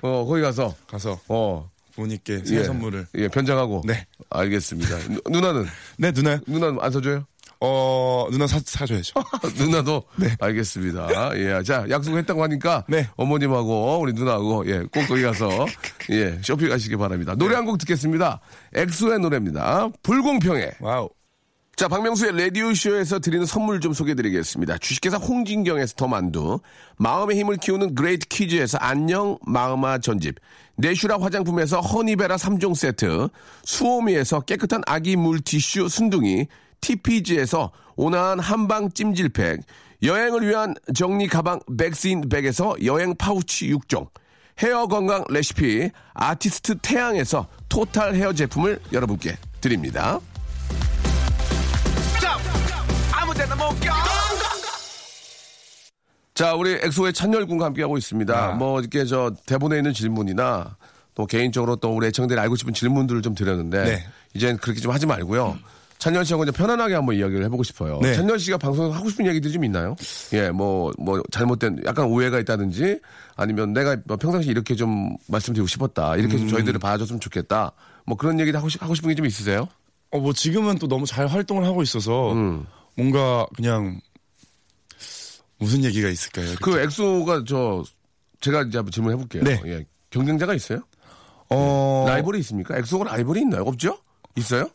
어 0.02 0.24
거기 0.26 0.42
가서 0.42 0.74
가서 0.86 1.18
어 1.28 1.70
부모님께 1.94 2.44
새 2.44 2.56
예, 2.56 2.64
선물을 2.64 3.06
예 3.14 3.28
변장하고 3.28 3.82
네. 3.86 4.06
알겠습니다. 4.28 4.98
누, 5.08 5.20
누나는 5.30 5.66
네 5.96 6.12
누나 6.12 6.38
누나는 6.46 6.78
안 6.80 6.92
사줘요? 6.92 7.24
어 7.60 8.26
누나 8.30 8.46
사 8.46 8.60
사줘야죠. 8.64 9.14
누나도 9.58 10.04
알겠습니다. 10.40 11.08
예, 11.36 11.62
자 11.64 11.84
약속했다고 11.90 12.42
하니까 12.44 12.84
네. 12.88 13.08
어머님하고 13.16 13.98
우리 14.00 14.12
누나하고 14.12 14.66
예 14.70 14.82
꼭 14.92 15.06
거기 15.08 15.22
가서 15.22 15.48
예 16.10 16.38
쇼핑하시기 16.42 16.96
바랍니다. 16.96 17.34
노래 17.36 17.54
한 17.56 17.64
곡 17.66 17.78
듣겠습니다. 17.78 18.40
엑소의 18.74 19.18
노래입니다. 19.20 19.88
불공평해. 20.02 20.72
wow. 20.80 21.08
자, 21.76 21.86
박명수의 21.86 22.36
라디오쇼에서 22.36 23.20
드리는 23.20 23.46
선물 23.46 23.78
좀 23.80 23.92
소개해 23.92 24.16
드리겠습니다. 24.16 24.78
주식회사 24.78 25.16
홍진경에서 25.18 25.94
더 25.96 26.08
만두, 26.08 26.58
마음의 26.96 27.38
힘을 27.38 27.56
키우는 27.58 27.94
그레이트북스에서 27.94 28.78
안녕 28.78 29.38
마음아 29.46 29.98
전집, 29.98 30.34
네슈라 30.76 31.18
화장품에서 31.20 31.80
허니베라 31.80 32.34
3종 32.34 32.74
세트, 32.74 33.28
수오미에서 33.64 34.40
깨끗한 34.40 34.82
아기 34.86 35.14
물티슈 35.14 35.88
순둥이, 35.88 36.46
TPG에서 36.80 37.70
온화한 37.96 38.38
한방 38.38 38.90
찜질팩, 38.90 39.60
여행을 40.02 40.46
위한 40.46 40.74
정리 40.94 41.26
가방 41.26 41.60
백스인백에서 41.76 42.76
여행 42.84 43.16
파우치 43.16 43.72
6종, 43.72 44.08
헤어 44.60 44.86
건강 44.86 45.24
레시피 45.28 45.90
아티스트 46.14 46.78
태양에서 46.78 47.46
토탈 47.68 48.14
헤어 48.14 48.32
제품을 48.32 48.80
여러분께 48.92 49.36
드립니다. 49.60 50.20
자, 56.34 56.54
우리 56.54 56.78
엑소의 56.82 57.14
찬열 57.14 57.46
군과 57.46 57.66
함께하고 57.66 57.98
있습니다. 57.98 58.52
뭐, 58.52 58.78
이렇게 58.78 59.04
저 59.04 59.32
대본에 59.46 59.78
있는 59.78 59.92
질문이나 59.92 60.76
또 61.16 61.26
개인적으로 61.26 61.74
또 61.74 61.96
우리 61.96 62.06
애청들이 62.06 62.38
알고 62.38 62.54
싶은 62.54 62.74
질문들을 62.74 63.22
좀 63.22 63.34
드렸는데, 63.34 63.82
네. 63.82 64.06
이젠 64.34 64.56
그렇게 64.56 64.80
좀 64.80 64.92
하지 64.92 65.04
말고요. 65.06 65.58
찬열 65.98 66.24
씨하고 66.24 66.44
이제 66.44 66.52
편안하게 66.52 66.94
한번 66.94 67.16
이야기를 67.16 67.44
해보고 67.46 67.62
싶어요. 67.64 67.98
네. 68.00 68.14
찬열 68.14 68.38
씨가 68.38 68.58
방송에서 68.58 68.94
하고 68.94 69.10
싶은 69.10 69.26
얘기들이 69.26 69.52
좀 69.52 69.64
있나요? 69.64 69.96
예, 70.32 70.50
뭐, 70.50 70.92
뭐, 70.98 71.20
잘못된, 71.32 71.82
약간 71.86 72.06
오해가 72.06 72.38
있다든지, 72.38 73.00
아니면 73.36 73.72
내가 73.72 73.96
뭐 74.06 74.16
평상시 74.16 74.48
이렇게 74.48 74.74
좀 74.76 75.16
말씀드리고 75.26 75.66
싶었다. 75.66 76.16
이렇게 76.16 76.36
음. 76.36 76.40
좀 76.40 76.48
저희들을 76.48 76.78
봐줬으면 76.78 77.18
좋겠다. 77.20 77.72
뭐 78.06 78.16
그런 78.16 78.38
얘기도 78.38 78.58
하고, 78.58 78.68
싶, 78.68 78.80
하고 78.82 78.94
싶은 78.94 79.08
게 79.10 79.14
좀 79.16 79.26
있으세요? 79.26 79.68
어, 80.10 80.18
뭐 80.20 80.32
지금은 80.32 80.78
또 80.78 80.86
너무 80.88 81.04
잘 81.04 81.26
활동을 81.26 81.64
하고 81.64 81.82
있어서 81.82 82.32
음. 82.32 82.64
뭔가 82.96 83.46
그냥 83.56 84.00
무슨 85.58 85.82
얘기가 85.84 86.08
있을까요? 86.08 86.46
이렇게? 86.46 86.58
그 86.62 86.78
엑소가 86.80 87.42
저, 87.46 87.82
제가 88.40 88.62
이제 88.62 88.78
한번 88.78 88.92
질문해 88.92 89.16
볼게요. 89.16 89.42
네. 89.42 89.60
예. 89.66 89.84
경쟁자가 90.10 90.54
있어요? 90.54 90.80
어, 91.50 92.04
라이벌이 92.08 92.38
있습니까? 92.40 92.76
엑소가 92.78 93.04
라이벌이 93.10 93.40
있나요? 93.40 93.62
없죠? 93.62 93.98
있어요? 94.36 94.70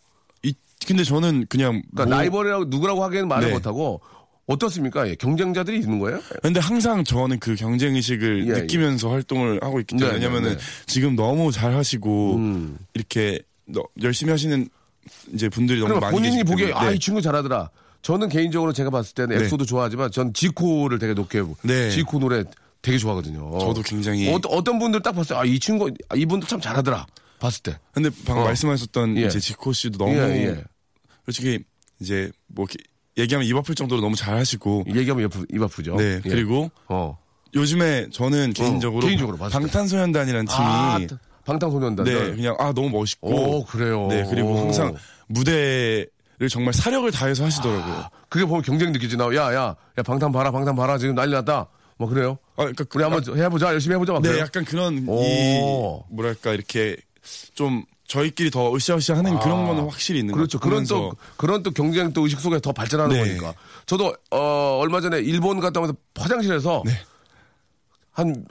이, 0.84 0.88
근데 0.88 1.04
저는 1.04 1.46
그냥 1.50 1.82
그러니까 1.94 2.06
뭐- 2.06 2.18
라이벌이라고 2.24 2.66
누구라고 2.66 3.04
하기에는 3.04 3.28
말을 3.28 3.48
네. 3.48 3.54
못하고 3.54 4.02
어떻습니까? 4.46 5.08
예, 5.08 5.16
경쟁자들이 5.16 5.80
있는 5.80 6.00
거예요? 6.00 6.20
근데 6.42 6.60
항상 6.60 7.04
저는 7.04 7.40
그 7.40 7.56
경쟁 7.56 7.96
의식을 7.96 8.48
예, 8.50 8.62
느끼면서 8.62 9.10
활동을 9.10 9.60
하고 9.64 9.80
있기 9.80 9.96
때문에 9.96 10.14
네, 10.14 10.20
네, 10.20 10.26
왜냐면은 10.26 10.58
네. 10.58 10.64
지금 10.86 11.16
너무 11.16 11.52
잘 11.52 11.74
하시고 11.74 12.36
음. 12.36 12.78
이렇게 12.94 13.40
너- 13.66 13.86
열심히 14.02 14.32
하시는 14.32 14.68
이제 15.34 15.48
분들이 15.50 15.80
너무 15.80 15.94
그러면 15.94 16.02
많이 16.02 16.18
본인이 16.18 16.44
보기에 16.44 16.68
때문에. 16.68 16.86
아, 16.86 16.90
네. 16.90 16.96
이 16.96 17.00
친구 17.00 17.22
잘하더라. 17.22 17.70
저는 18.02 18.28
개인적으로 18.28 18.74
제가 18.74 18.90
봤을 18.90 19.14
때는 19.16 19.38
네. 19.38 19.44
엑소도 19.46 19.66
좋아하지만 19.66 20.12
전 20.12 20.34
지코를 20.34 21.00
되게 21.00 21.14
높게 21.14 21.42
네. 21.64 21.90
지코 21.90 22.20
노래 22.20 22.44
되게 22.82 22.98
좋아하거든요. 22.98 23.60
저도 23.60 23.82
굉장히 23.82 24.30
어, 24.30 24.40
어떤 24.50 24.78
분들 24.78 25.02
딱 25.02 25.14
봤어요. 25.14 25.40
아, 25.40 25.46
이 25.46 25.58
친구 25.58 25.90
아, 26.10 26.16
이분도 26.18 26.48
참 26.48 26.60
잘하더라. 26.60 27.06
봤을 27.40 27.64
때. 27.64 27.78
근데 27.94 28.10
방금 28.26 28.44
어. 28.44 28.46
말씀하셨던 28.48 29.18
예. 29.18 29.28
이제 29.28 29.40
지코 29.40 29.72
씨도 29.72 29.98
너무 29.98 30.14
예, 30.16 30.48
예. 30.48 30.64
솔직히 31.26 31.60
이제 32.00 32.32
뭐 32.48 32.66
이렇게 32.70 32.84
얘기하면 33.18 33.48
입 33.48 33.56
아플 33.56 33.76
정도로 33.76 34.02
너무 34.02 34.16
잘 34.16 34.36
하시고 34.38 34.86
얘기하면 34.88 35.26
입, 35.26 35.36
아프- 35.36 35.46
입 35.50 35.62
아프죠. 35.62 35.96
네 35.96 36.16
예. 36.26 36.30
그리고 36.30 36.70
어. 36.88 37.18
요즘에 37.56 38.08
저는 38.12 38.54
개인적으로, 38.54 39.06
개인적으로 39.06 39.38
봤을 39.38 39.52
때. 39.52 39.60
방탄소년단이라는 39.60 40.46
팀이 40.46 40.58
아, 40.60 41.00
방탄소년단. 41.46 42.06
네 42.06 42.32
그냥 42.36 42.56
아 42.60 42.74
너무 42.74 42.90
멋있고 42.90 43.30
오, 43.30 43.64
그래요. 43.66 44.08
네 44.08 44.26
그리고 44.30 44.54
오. 44.54 44.58
항상 44.58 44.96
무대를 45.28 46.08
정말 46.50 46.74
사력을 46.74 47.10
다해서 47.12 47.46
하시더라고요. 47.46 48.08
그게 48.30 48.46
보면 48.46 48.64
경쟁 48.64 48.92
느끼지 48.92 49.18
나. 49.18 49.26
야, 49.36 49.54
야, 49.54 49.76
야, 49.98 50.04
방탄 50.04 50.32
봐라, 50.32 50.52
방탄 50.52 50.76
봐라. 50.76 50.98
지금 50.98 51.14
난리 51.16 51.32
났다. 51.32 51.68
뭐 51.98 52.08
그래요? 52.10 52.38
아, 52.56 52.64
그러니까 52.66 52.86
우리 52.96 53.04
한번 53.04 53.38
해보자. 53.40 53.68
열심히 53.72 53.94
해보자. 53.96 54.14
막 54.14 54.22
네, 54.24 54.30
그래요? 54.30 54.44
약간 54.44 54.66
그런 54.66 55.06
오. 55.08 55.24
이 55.24 56.14
뭐랄까 56.14 56.54
이렇게 56.54 56.98
좀 57.54 57.84
저희끼리 58.08 58.52
더 58.52 58.74
으쌰으쌰 58.76 59.16
하는 59.16 59.40
그런 59.40 59.66
거는 59.66 59.86
확실히 59.90 60.20
있는 60.20 60.34
그렇죠. 60.34 60.60
것 60.60 60.70
그런. 60.70 60.84
또 60.86 61.14
그런 61.38 61.64
또 61.64 61.72
경쟁 61.72 62.12
또 62.14 62.24
의식 62.24 62.40
속에 62.40 62.60
더 62.60 62.72
발전하는 62.72 63.16
네. 63.16 63.26
거니까. 63.38 63.54
저도 63.86 64.16
어 64.32 64.80
얼마 64.82 65.02
전에 65.02 65.20
일본 65.20 65.60
갔다 65.60 65.80
오면서 65.80 65.96
화장실에서 66.16 66.84
네. 66.86 66.92
한 68.12 68.46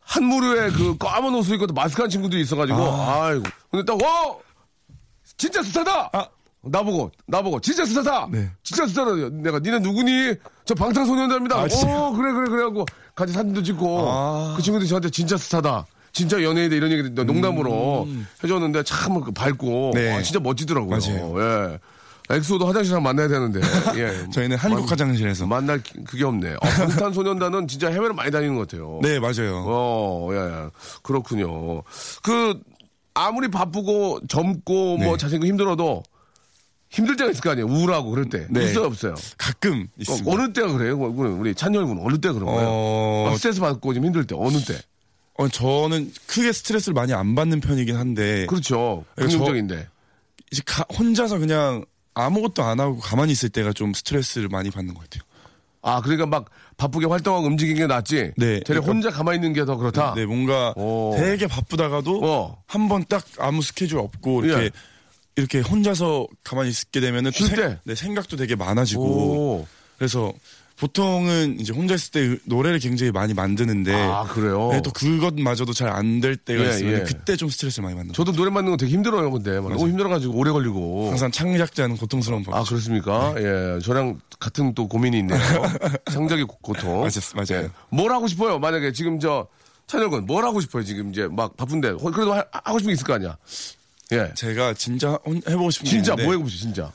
한무르에 0.00 0.70
그 0.70 0.96
까만 0.98 1.34
옷을 1.34 1.54
입고 1.54 1.66
마스크 1.74 2.02
한 2.02 2.10
친구들이 2.10 2.42
있어가지고 2.42 2.78
아. 2.78 3.32
이고 3.34 3.44
근데 3.70 3.84
딱 3.84 4.02
와! 4.02 4.36
진짜 5.36 5.62
스타다. 5.62 6.10
아. 6.12 6.28
나보고 6.62 7.10
나보고 7.26 7.60
진짜 7.60 7.84
스타다. 7.84 8.28
네. 8.30 8.50
진짜 8.62 8.86
스타다. 8.86 9.12
내가 9.30 9.60
니네 9.60 9.78
누구니? 9.78 10.34
저 10.64 10.74
방탄소년단입니다. 10.74 11.56
아, 11.56 11.68
진짜요? 11.68 11.96
어 11.96 12.12
그래 12.12 12.32
그래 12.32 12.48
그래 12.50 12.62
하고 12.64 12.84
같이 13.14 13.32
사진도 13.32 13.62
찍고 13.62 14.10
아. 14.10 14.54
그 14.56 14.62
친구들이 14.62 14.88
저한테 14.88 15.08
진짜 15.10 15.36
스타다. 15.36 15.86
진짜 16.12 16.42
연예인이다 16.42 16.76
이런 16.76 16.90
얘기 16.92 17.10
농담으로 17.10 18.08
해줬는데 18.42 18.82
참그 18.82 19.32
밝고 19.32 19.90
음. 19.90 19.94
네. 19.94 20.12
아, 20.16 20.22
진짜 20.22 20.40
멋지더라고요. 20.40 20.98
맞아요. 20.98 21.34
예. 21.72 21.78
엑소도 22.30 22.66
화장실 22.66 22.94
한 22.94 23.02
만나야 23.02 23.28
되는데. 23.28 23.60
예. 23.96 24.28
저희는 24.32 24.56
한국 24.58 24.80
만- 24.80 24.88
화장실에서 24.90 25.46
만날 25.46 25.82
기- 25.82 26.02
그게 26.04 26.24
없네. 26.24 26.54
어, 26.54 26.58
방탄소년단은 26.60 27.68
진짜 27.68 27.88
해외를 27.88 28.12
많이 28.12 28.30
다니는 28.30 28.54
것 28.56 28.68
같아요. 28.68 29.00
네 29.02 29.18
맞아요. 29.18 29.64
어, 29.66 30.28
예, 30.32 30.36
예. 30.36 30.70
그렇군요. 31.02 31.82
그 32.22 32.60
아무리 33.14 33.48
바쁘고 33.48 34.20
젊고 34.28 34.98
뭐 34.98 35.12
네. 35.12 35.16
자생고 35.16 35.46
힘들어도 35.46 36.02
힘들 36.90 37.16
때가 37.16 37.30
있을 37.30 37.40
거 37.42 37.50
아니에요. 37.50 37.66
우울하고 37.66 38.10
그럴 38.10 38.28
때. 38.28 38.46
네. 38.50 38.64
있어요, 38.64 38.84
없어요? 38.86 39.14
가끔 39.38 39.82
어, 39.82 39.86
있습니다. 39.98 40.30
어 40.30 40.36
느 40.36 40.52
때가 40.52 40.72
그래요? 40.72 40.96
우리 40.98 41.54
찬열군 41.54 41.98
어느 42.02 42.18
때 42.18 42.30
그런 42.32 42.44
거예요? 42.46 42.68
어, 42.70 43.26
막 43.30 43.36
스트레스 43.36 43.60
받고 43.60 43.94
좀 43.94 44.04
힘들 44.04 44.26
때 44.26 44.34
어느 44.38 44.58
때? 44.60 44.78
어, 45.38 45.48
저는 45.48 46.12
크게 46.26 46.52
스트레스를 46.52 46.94
많이 46.94 47.12
안 47.14 47.34
받는 47.34 47.60
편이긴 47.60 47.96
한데 47.96 48.46
그렇죠. 48.46 49.04
네, 49.16 49.22
저- 49.22 49.28
긍정적인데. 49.38 49.88
이제 50.52 50.62
가- 50.66 50.84
혼자서 50.98 51.38
그냥 51.38 51.84
아무것도 52.14 52.62
안 52.64 52.80
하고 52.80 52.98
가만히 52.98 53.32
있을 53.32 53.48
때가 53.48 53.72
좀 53.72 53.94
스트레스를 53.94 54.48
많이 54.48 54.70
받는 54.70 54.94
것 54.94 55.02
같아요. 55.04 55.22
아, 55.82 56.00
그러니까 56.00 56.26
막 56.26 56.46
바쁘게 56.76 57.06
활동하고 57.06 57.46
움직이는 57.46 57.80
게 57.82 57.86
낫지. 57.86 58.32
네, 58.36 58.46
되레 58.60 58.62
그러니까- 58.66 58.90
혼자 58.92 59.10
가만히 59.10 59.36
있는 59.36 59.52
게 59.52 59.64
더 59.64 59.76
그렇다. 59.76 60.14
네, 60.14 60.26
뭔가 60.26 60.72
오. 60.76 61.14
되게 61.16 61.46
바쁘다가도 61.46 62.20
어. 62.24 62.62
한번 62.66 63.04
딱 63.08 63.24
아무 63.38 63.62
스케줄 63.62 63.98
없고 63.98 64.44
이렇게 64.44 64.64
예. 64.64 64.70
이렇게 65.36 65.60
혼자서 65.60 66.26
가만히 66.42 66.70
있게 66.70 66.98
되면은 67.00 67.30
생- 67.30 67.54
때? 67.54 67.78
네, 67.84 67.94
생각도 67.94 68.36
되게 68.36 68.56
많아지고 68.56 69.02
오. 69.04 69.66
그래서 69.98 70.32
보통은 70.78 71.58
이제 71.58 71.72
혼자 71.72 71.94
있을 71.94 72.10
때 72.12 72.38
노래를 72.44 72.78
굉장히 72.78 73.10
많이 73.10 73.34
만드는데 73.34 73.92
아, 73.94 74.22
그래요? 74.24 74.68
네, 74.72 74.80
또 74.82 74.90
그것마저도 74.92 75.72
잘 75.72 75.88
안 75.88 76.20
될 76.20 76.36
때가 76.36 76.64
예, 76.64 76.68
있으면 76.70 77.00
예. 77.00 77.02
그때 77.04 77.36
좀 77.36 77.48
스트레스를 77.48 77.82
많이 77.84 77.96
받는. 77.96 78.12
저도 78.14 78.32
노래 78.32 78.50
만드는 78.50 78.70
거 78.72 78.76
되게 78.76 78.92
힘들어요, 78.92 79.30
근데. 79.30 79.58
막 79.60 79.70
너무 79.72 79.88
힘들어가지고 79.88 80.34
오래 80.34 80.50
걸리고. 80.52 81.10
항상 81.10 81.30
창작자는 81.32 81.96
고통스러운 81.96 82.44
법. 82.44 82.54
아, 82.54 82.62
그렇습니까? 82.62 83.34
예. 83.38 83.78
저랑 83.80 84.20
같은 84.38 84.74
또 84.74 84.86
고민이 84.88 85.18
있네요. 85.18 85.38
창작의 86.10 86.44
고- 86.44 86.58
고통. 86.62 87.02
맞았- 87.04 87.34
맞아요. 87.36 87.64
예. 87.64 87.70
뭘 87.90 88.12
하고 88.12 88.26
싶어요? 88.28 88.58
만약에 88.58 88.92
지금 88.92 89.18
저, 89.18 89.46
찬열군, 89.88 90.26
뭘 90.26 90.44
하고 90.44 90.60
싶어요? 90.60 90.84
지금 90.84 91.10
이제 91.10 91.26
막 91.28 91.56
바쁜데. 91.56 91.90
호- 91.90 92.10
그래도 92.12 92.34
하, 92.34 92.42
고 92.42 92.78
싶은 92.78 92.88
게 92.88 92.92
있을 92.94 93.04
거 93.04 93.14
아니야? 93.14 93.36
예. 94.12 94.32
제가 94.34 94.74
진짜 94.74 95.18
혼- 95.24 95.42
해보고 95.48 95.70
싶은 95.70 95.84
게 95.84 95.90
진짜 95.90 96.14
뭐 96.14 96.24
해보고 96.32 96.48
싶어, 96.48 96.60
진짜? 96.62 96.92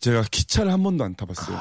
제가 0.00 0.24
기차를 0.30 0.72
한 0.72 0.82
번도 0.82 1.04
안 1.04 1.14
타봤어요. 1.14 1.58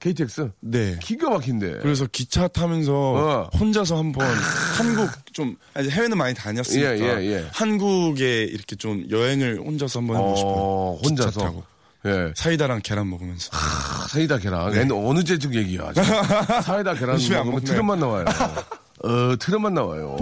KTX? 0.00 0.50
네. 0.60 0.98
기가 1.02 1.28
막힌데. 1.30 1.78
그래서 1.82 2.06
기차 2.10 2.46
타면서 2.48 2.92
어. 2.92 3.50
혼자서 3.58 3.96
한번 3.98 4.26
한국 4.76 5.10
좀 5.32 5.56
아니, 5.74 5.90
해외는 5.90 6.16
많이 6.16 6.34
다녔으니까 6.34 6.98
예, 6.98 7.02
예, 7.02 7.32
예. 7.32 7.46
한국에 7.52 8.44
이렇게 8.44 8.76
좀 8.76 9.04
여행을 9.10 9.58
혼자서 9.58 10.00
한번 10.00 10.16
해보고 10.16 10.36
싶어요. 10.36 10.54
어, 10.54 10.98
기차 11.02 11.08
혼자서. 11.24 11.40
타고. 11.40 11.64
예. 12.06 12.32
사이다랑 12.36 12.80
계란 12.84 13.10
먹으면서. 13.10 13.50
아, 13.52 14.06
사이다 14.08 14.38
계란. 14.38 14.72
얘는 14.74 14.92
어느 14.92 15.24
제쪽 15.24 15.54
얘기야. 15.54 15.92
사이다 16.62 16.94
계란 16.94 17.16
네. 17.18 17.34
먹으면? 17.36 17.64
트름만 17.64 17.98
나와요. 17.98 18.24
어, 19.04 19.36
트름만 19.38 19.74
나와요. 19.74 20.16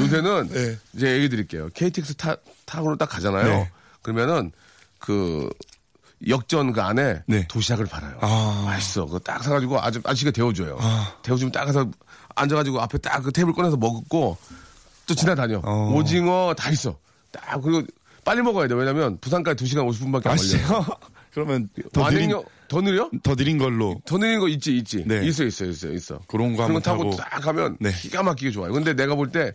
요새는 0.00 0.48
네. 0.48 0.76
이제 0.94 1.12
얘기 1.14 1.28
드릴게요. 1.28 1.68
KTX 1.74 2.14
타, 2.14 2.36
타고 2.66 2.96
딱 2.96 3.06
가잖아요. 3.06 3.46
네. 3.46 3.70
그러면은 4.02 4.50
그 4.98 5.48
역전 6.28 6.72
그 6.72 6.80
안에 6.82 7.22
네. 7.26 7.46
도시락을 7.48 7.86
팔아요. 7.86 8.16
아. 8.20 8.62
맛있어. 8.66 9.06
그거 9.06 9.18
딱 9.18 9.42
사가지고 9.42 9.80
아주 9.80 10.00
아저씨가 10.04 10.30
데워줘요. 10.30 10.76
아. 10.80 11.14
데워주면 11.22 11.52
딱 11.52 11.64
가서 11.64 11.88
앉아가지고 12.34 12.80
앞에 12.80 12.98
딱 12.98 13.22
그 13.22 13.32
테이블 13.32 13.52
꺼내서 13.52 13.76
먹고 13.76 14.36
또 15.06 15.14
지나다녀. 15.14 15.60
어. 15.64 15.92
오징어 15.94 16.54
다 16.56 16.70
있어. 16.70 16.96
딱 17.30 17.60
그리고 17.62 17.82
빨리 18.24 18.40
먹어야 18.42 18.68
돼. 18.68 18.74
왜냐면 18.74 19.18
부산까지 19.20 19.64
2시간 19.64 19.88
50분밖에 19.90 20.26
안 20.28 20.36
걸려요. 20.36 20.86
그러면 21.34 21.68
더 21.92 22.10
느린, 22.10 22.30
더 22.68 22.80
느려? 22.82 23.10
더 23.22 23.34
느린 23.34 23.56
걸로 23.58 24.00
더 24.04 24.18
느린 24.18 24.38
거 24.38 24.48
있지, 24.48 24.76
있지. 24.76 25.02
네. 25.06 25.26
있어, 25.26 25.44
있어, 25.44 25.64
있어, 25.64 25.88
있어. 25.88 26.20
그런 26.28 26.54
거 26.56 26.64
한번 26.64 26.82
타고. 26.82 27.16
딱 27.16 27.40
가면 27.40 27.78
네. 27.80 27.90
기가 27.92 28.22
막히게 28.22 28.50
좋아요. 28.50 28.72
근데 28.72 28.92
내가 28.94 29.14
볼 29.14 29.30
때 29.32 29.52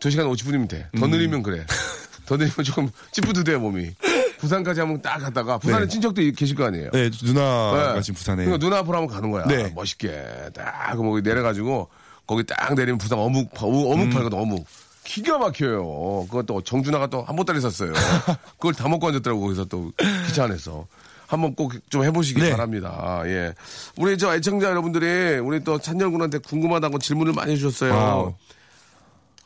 2시간 0.00 0.30
50분이면 0.32 0.68
돼. 0.68 0.88
더 0.98 1.04
음. 1.06 1.10
느리면 1.10 1.42
그래. 1.42 1.66
더 2.26 2.36
느리면 2.36 2.64
조금 2.64 2.88
찌뿌드돼, 3.12 3.56
몸이. 3.56 3.90
부산까지 4.38 4.80
한번 4.80 5.00
딱 5.02 5.18
갔다가, 5.18 5.58
부산에 5.58 5.84
네. 5.84 5.88
친척도 5.88 6.22
계실 6.36 6.56
거 6.56 6.64
아니에요. 6.64 6.90
네, 6.92 7.10
누나가 7.22 7.94
네. 7.94 8.00
지금 8.02 8.16
부산에. 8.16 8.44
그러니까 8.44 8.58
누나 8.64 8.78
앞으로 8.78 8.98
한번 8.98 9.14
가는 9.14 9.30
거야. 9.30 9.44
네. 9.46 9.70
멋있게. 9.74 10.24
딱, 10.54 10.94
거기 10.96 11.22
내려가지고, 11.22 11.88
거기 12.26 12.44
딱 12.44 12.74
내리면 12.74 12.98
부산 12.98 13.18
어묵, 13.18 13.52
파- 13.54 13.66
어묵, 13.66 13.90
어묵 13.92 14.10
팔거든, 14.10 14.38
어묵. 14.38 14.64
기가 15.04 15.38
막혀요. 15.38 16.26
그것도 16.30 16.62
정준하가 16.62 17.06
또 17.08 17.22
한 17.22 17.34
보따리 17.34 17.60
샀어요. 17.60 17.92
그걸 18.58 18.74
다 18.74 18.88
먹고 18.88 19.06
앉았더라고, 19.08 19.40
거기서 19.40 19.64
또 19.66 19.90
기차 20.26 20.44
안에서. 20.44 20.86
한번 21.26 21.54
꼭 21.54 21.72
좀 21.90 22.04
해보시기 22.04 22.40
네. 22.40 22.50
바랍니다. 22.50 23.20
예. 23.26 23.52
우리 23.98 24.16
저 24.16 24.34
애청자 24.34 24.68
여러분들이 24.70 25.38
우리 25.38 25.62
또 25.62 25.78
찬열군한테 25.78 26.38
궁금하다고 26.38 26.98
질문을 27.00 27.34
많이 27.34 27.52
해주셨어요. 27.52 27.92
wow. 27.94 28.34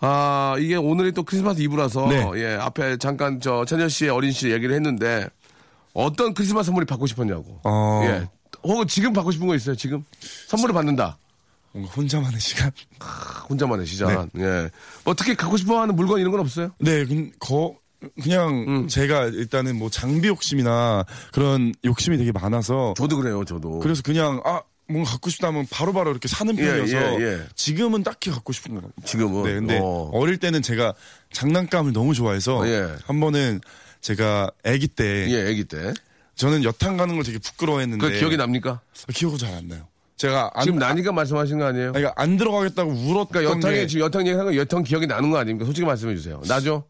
아, 0.02 0.56
이게 0.58 0.74
오늘이 0.76 1.12
또 1.12 1.22
크리스마스 1.22 1.60
이브라서, 1.60 2.08
네. 2.08 2.28
예, 2.36 2.54
앞에 2.60 2.96
잠깐 2.98 3.40
저 3.40 3.64
찬열 3.64 3.88
씨의 3.88 4.10
어린 4.10 4.32
시절 4.32 4.50
얘기를 4.50 4.74
했는데, 4.74 5.28
어떤 5.94 6.34
크리스마스 6.34 6.66
선물이 6.66 6.86
받고 6.86 7.06
싶었냐고. 7.06 7.60
어. 7.64 8.02
예. 8.04 8.28
혹은 8.64 8.86
지금 8.86 9.12
받고 9.12 9.30
싶은 9.30 9.46
거 9.46 9.54
있어요, 9.54 9.76
지금? 9.76 10.04
선물을 10.48 10.74
받는다. 10.74 11.18
뭔가 11.72 11.92
혼자만의 11.92 12.40
시간. 12.40 12.70
혼자만의 13.48 13.86
시간. 13.86 14.30
예. 14.38 14.70
뭐 15.04 15.14
특히 15.14 15.34
갖고 15.34 15.56
싶어 15.56 15.80
하는 15.80 15.96
물건 15.96 16.20
이런 16.20 16.32
건 16.32 16.40
없어요? 16.40 16.70
네, 16.78 17.04
그, 17.04 17.30
거, 17.38 17.74
그냥 18.22 18.64
음. 18.68 18.88
제가 18.88 19.26
일단은 19.26 19.78
뭐 19.78 19.88
장비 19.88 20.28
욕심이나 20.28 21.04
그런 21.32 21.72
욕심이 21.84 22.16
되게 22.18 22.32
많아서 22.32 22.94
저도 22.96 23.16
그래요, 23.16 23.44
저도. 23.44 23.78
그래서 23.78 24.02
그냥 24.02 24.40
아 24.44 24.60
뭔가 24.92 25.10
갖고 25.10 25.30
싶다면 25.30 25.66
바로바로 25.70 26.10
이렇게 26.10 26.28
사는 26.28 26.56
예, 26.58 26.62
편이어서 26.62 27.20
예, 27.20 27.24
예. 27.24 27.40
지금은 27.56 28.02
딱히 28.02 28.30
갖고 28.30 28.52
싶은 28.52 28.74
건 28.74 28.84
없어요. 28.84 29.04
지금은? 29.06 29.42
네, 29.44 29.54
근데 29.54 29.78
어. 29.82 30.10
어. 30.12 30.26
릴 30.26 30.36
때는 30.38 30.62
제가 30.62 30.94
장난감을 31.32 31.92
너무 31.92 32.14
좋아해서 32.14 32.66
예. 32.68 32.94
한 33.04 33.18
번은 33.20 33.60
제가 34.00 34.50
아기 34.64 34.88
때 34.88 35.26
예, 35.30 35.48
아기 35.48 35.64
때. 35.64 35.92
저는 36.34 36.64
여탕 36.64 36.96
가는 36.96 37.14
걸 37.14 37.24
되게 37.24 37.38
부끄러워했는데 37.38 38.06
그 38.08 38.18
기억이 38.18 38.36
납니까? 38.36 38.80
기억은 39.14 39.38
잘 39.38 39.52
안 39.54 39.68
나요. 39.68 39.86
제가 40.16 40.50
안, 40.54 40.64
지금 40.64 40.78
나니까 40.78 41.10
말씀하시는 41.12 41.58
거 41.58 41.64
아니에요? 41.66 41.92
그러니까 41.92 42.12
안 42.16 42.36
들어가겠다고 42.36 42.90
울었던 42.90 43.26
그러니까 43.32 43.56
여탕에 43.56 43.74
게 43.80 43.86
지금 43.86 44.04
여탕 44.06 44.22
얘기하는 44.26 44.52
거 44.52 44.56
여탕 44.56 44.82
기억이 44.84 45.06
나는 45.06 45.30
거 45.30 45.38
아닙니까? 45.38 45.64
솔직히 45.66 45.84
말씀해 45.86 46.14
주세요. 46.14 46.40
나죠? 46.46 46.84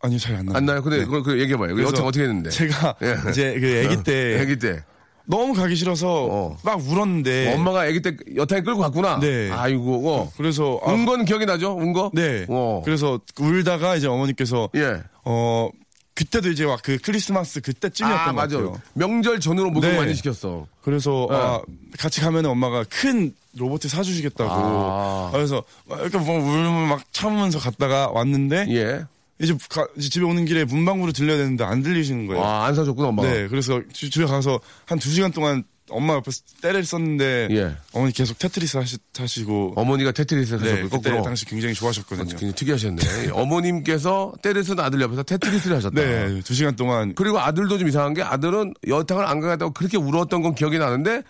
아니요 0.00 0.18
잘 0.18 0.36
안 0.36 0.46
나요. 0.46 0.56
안 0.56 0.66
나요? 0.66 0.82
근데 0.82 1.04
그걸 1.04 1.22
그 1.22 1.40
얘기해봐요. 1.40 1.80
여탕 1.82 2.06
어떻게 2.06 2.24
했는데? 2.24 2.50
제가 2.50 2.96
예. 3.02 3.30
이제 3.30 3.58
그 3.60 3.84
아기 3.86 4.02
때 4.02 4.38
아기 4.40 4.56
때. 4.58 4.84
너무 5.26 5.52
가기 5.54 5.74
싫어서 5.76 6.06
어. 6.30 6.56
막 6.62 6.80
울었는데 6.80 7.54
엄마가 7.54 7.82
아기 7.82 8.00
때 8.00 8.16
여탕에 8.36 8.62
끌고 8.62 8.80
갔구나. 8.80 9.18
네. 9.20 9.50
아이고, 9.50 10.08
어. 10.08 10.32
그래서 10.36 10.80
아, 10.84 10.92
운 10.92 11.04
거는 11.04 11.24
기억이 11.24 11.46
나죠? 11.46 11.74
운 11.74 11.92
거? 11.92 12.10
네. 12.14 12.46
어. 12.48 12.82
그래서 12.84 13.20
울다가 13.38 13.96
이제 13.96 14.06
어머니께서 14.06 14.70
예. 14.76 15.02
어 15.24 15.68
그때도 16.14 16.50
이제 16.50 16.64
막 16.64 16.80
그 16.82 16.98
크리스마스 17.02 17.60
그때쯤이었던 17.60 18.28
아, 18.28 18.32
것. 18.32 18.36
같아요. 18.40 18.80
명절 18.94 19.40
전으로 19.40 19.70
목욕 19.70 19.88
네. 19.90 19.96
많이 19.96 20.14
시켰어. 20.14 20.66
그래서 20.82 21.26
네. 21.30 21.36
아, 21.36 21.60
같이 21.98 22.20
가면 22.20 22.46
엄마가 22.46 22.84
큰 22.88 23.34
로봇 23.58 23.82
사주시겠다고. 23.82 24.50
아. 24.50 25.30
그래서 25.32 25.62
막 25.86 26.00
이렇게 26.00 26.18
뭐 26.18 26.38
울면 26.38 26.88
막 26.88 27.02
참으면서 27.12 27.58
갔다가 27.58 28.10
왔는데 28.10 28.66
예. 28.70 29.04
이제, 29.38 29.54
가- 29.68 29.86
이제 29.96 30.08
집에 30.08 30.24
오는 30.24 30.44
길에 30.46 30.64
문방구를 30.64 31.12
들려야 31.12 31.36
되는데 31.36 31.64
안 31.64 31.82
들리시는 31.82 32.26
거예요. 32.26 32.42
아, 32.42 32.66
안 32.66 32.74
사줬구나, 32.74 33.08
엄마가. 33.08 33.30
네, 33.30 33.48
그래서 33.48 33.80
지- 33.92 34.10
집에 34.10 34.24
가서 34.24 34.60
한 34.86 34.98
두 34.98 35.10
시간 35.10 35.30
동안 35.32 35.62
엄마 35.88 36.14
옆에서 36.14 36.40
때를 36.62 36.84
썼는데 36.84 37.46
예. 37.52 37.76
어머니 37.92 38.12
계속 38.12 38.36
테트리스 38.40 38.76
하시, 38.76 38.96
하시고 39.16 39.74
어머니가 39.76 40.10
테트리스를 40.10 40.60
네, 40.60 40.70
하셨고, 40.70 40.88
그때 40.96 41.10
거꾸로. 41.10 41.22
당시 41.22 41.44
굉장히 41.44 41.74
좋아하셨거든요. 41.74 42.26
굉장히 42.30 42.52
특이하셨네. 42.54 43.02
어머님께서 43.30 44.32
때를 44.42 44.64
쓰는 44.64 44.82
아들 44.82 45.00
옆에서 45.00 45.22
테트리스를 45.22 45.76
하셨다. 45.76 45.94
네, 46.00 46.40
두 46.42 46.54
시간 46.54 46.74
동안 46.74 47.14
그리고 47.14 47.38
아들도 47.38 47.78
좀 47.78 47.86
이상한 47.88 48.14
게 48.14 48.22
아들은 48.22 48.74
여탕을 48.88 49.24
안 49.24 49.38
가겠다고 49.40 49.72
그렇게 49.74 49.96
울었던 49.96 50.42
건 50.42 50.54
기억이 50.56 50.78
나는데 50.78 51.22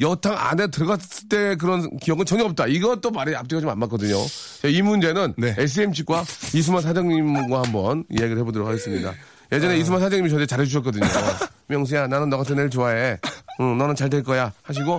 여탕 0.00 0.34
안에 0.36 0.66
들어갔을 0.68 1.28
때 1.28 1.56
그런 1.56 1.96
기억은 1.98 2.26
전혀 2.26 2.44
없다. 2.44 2.66
이것도 2.66 3.10
말이 3.10 3.34
앞뒤가 3.34 3.60
좀 3.60 3.70
안 3.70 3.78
맞거든요. 3.78 4.14
자, 4.62 4.68
이 4.68 4.82
문제는 4.82 5.34
네. 5.38 5.54
SM치과 5.58 6.24
이수만 6.54 6.82
사장님과 6.82 7.62
한번 7.62 8.04
이야기를 8.10 8.38
해보도록 8.38 8.68
하겠습니다. 8.68 9.12
예전에 9.52 9.74
아. 9.74 9.76
이수만 9.76 10.00
사장님이 10.00 10.28
저한테 10.28 10.46
잘해주셨거든요. 10.46 11.04
명수야, 11.68 12.06
나는 12.08 12.28
너 12.30 12.36
같은 12.38 12.58
애를 12.58 12.68
좋아해. 12.70 13.18
응, 13.60 13.78
너는 13.78 13.94
잘 13.94 14.10
될 14.10 14.22
거야. 14.22 14.52
하시고, 14.62 14.94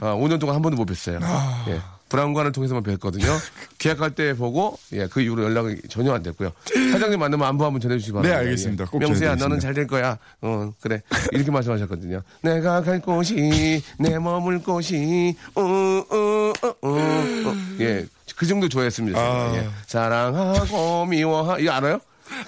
어, 0.00 0.16
5년 0.20 0.38
동안 0.38 0.54
한 0.56 0.62
번도 0.62 0.76
못 0.76 0.86
뵀어요. 0.86 1.18
아. 1.22 1.64
예. 1.68 1.80
브라운관을 2.08 2.52
통해서만 2.52 2.82
뵀거든요. 2.84 3.26
계약할 3.78 4.12
때 4.14 4.34
보고, 4.34 4.78
예, 4.92 5.06
그 5.06 5.20
이후로 5.20 5.44
연락이 5.44 5.76
전혀 5.88 6.12
안 6.12 6.22
됐고요. 6.22 6.52
사장님 6.92 7.18
만나면 7.18 7.46
안부 7.46 7.64
한번 7.64 7.80
전해주시기 7.80 8.12
바랍니다. 8.12 8.36
네, 8.36 8.44
알겠습니다. 8.44 8.84
예. 8.84 8.86
꼭 8.90 8.98
명수야. 8.98 9.34
너는 9.36 9.58
잘 9.60 9.74
될 9.74 9.86
거야. 9.86 10.18
어, 10.40 10.72
그래. 10.80 11.02
이렇게 11.32 11.50
말씀하셨거든요. 11.50 12.22
내가 12.42 12.82
갈 12.82 13.00
곳이, 13.00 13.82
내 13.98 14.18
머물 14.18 14.60
곳이, 14.62 15.36
어, 15.54 15.60
어, 15.62 16.52
어, 16.62 16.74
어, 16.82 16.88
어. 16.90 17.54
예. 17.80 18.06
그 18.36 18.46
정도 18.46 18.68
좋아했습니다. 18.68 19.18
아. 19.18 19.52
예. 19.56 19.68
사랑하고 19.86 21.06
미워하, 21.06 21.58
이거 21.58 21.72
알아요? 21.72 21.98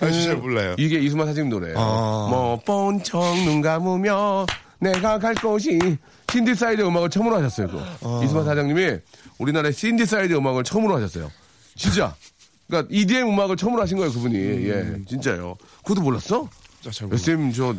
아주 0.01 0.25
잘 0.25 0.37
몰라요. 0.37 0.75
이게 0.79 0.99
이수만 0.99 1.27
사장님 1.27 1.51
노래예요. 1.51 1.79
아. 1.79 2.27
뭐, 2.31 2.61
뻔쩍 2.65 3.21
눈 3.45 3.61
감으며 3.61 4.47
내가 4.81 5.19
갈 5.19 5.35
곳이 5.35 5.79
신디사이저 6.31 6.83
음악을 6.83 7.11
처음으로 7.11 7.37
하셨어요. 7.37 7.69
아. 8.03 8.21
이수만 8.25 8.45
사장님이 8.45 8.99
우리나라의 9.39 9.73
신디사이저 9.73 10.33
음악을 10.35 10.65
처음으로 10.65 10.97
하셨어요. 10.97 11.31
진짜. 11.77 12.15
그러니까 12.67 12.89
EDM 12.95 13.29
음악을 13.29 13.57
처음으로 13.57 13.83
하신 13.83 13.97
거예요, 13.97 14.13
그분이. 14.13 14.37
예, 14.37 14.97
진짜요. 15.09 15.57
그것도 15.83 16.03
몰랐어? 16.03 16.49
자, 16.83 16.91
잘. 16.91 17.09
SM 17.13 17.53
저 17.53 17.75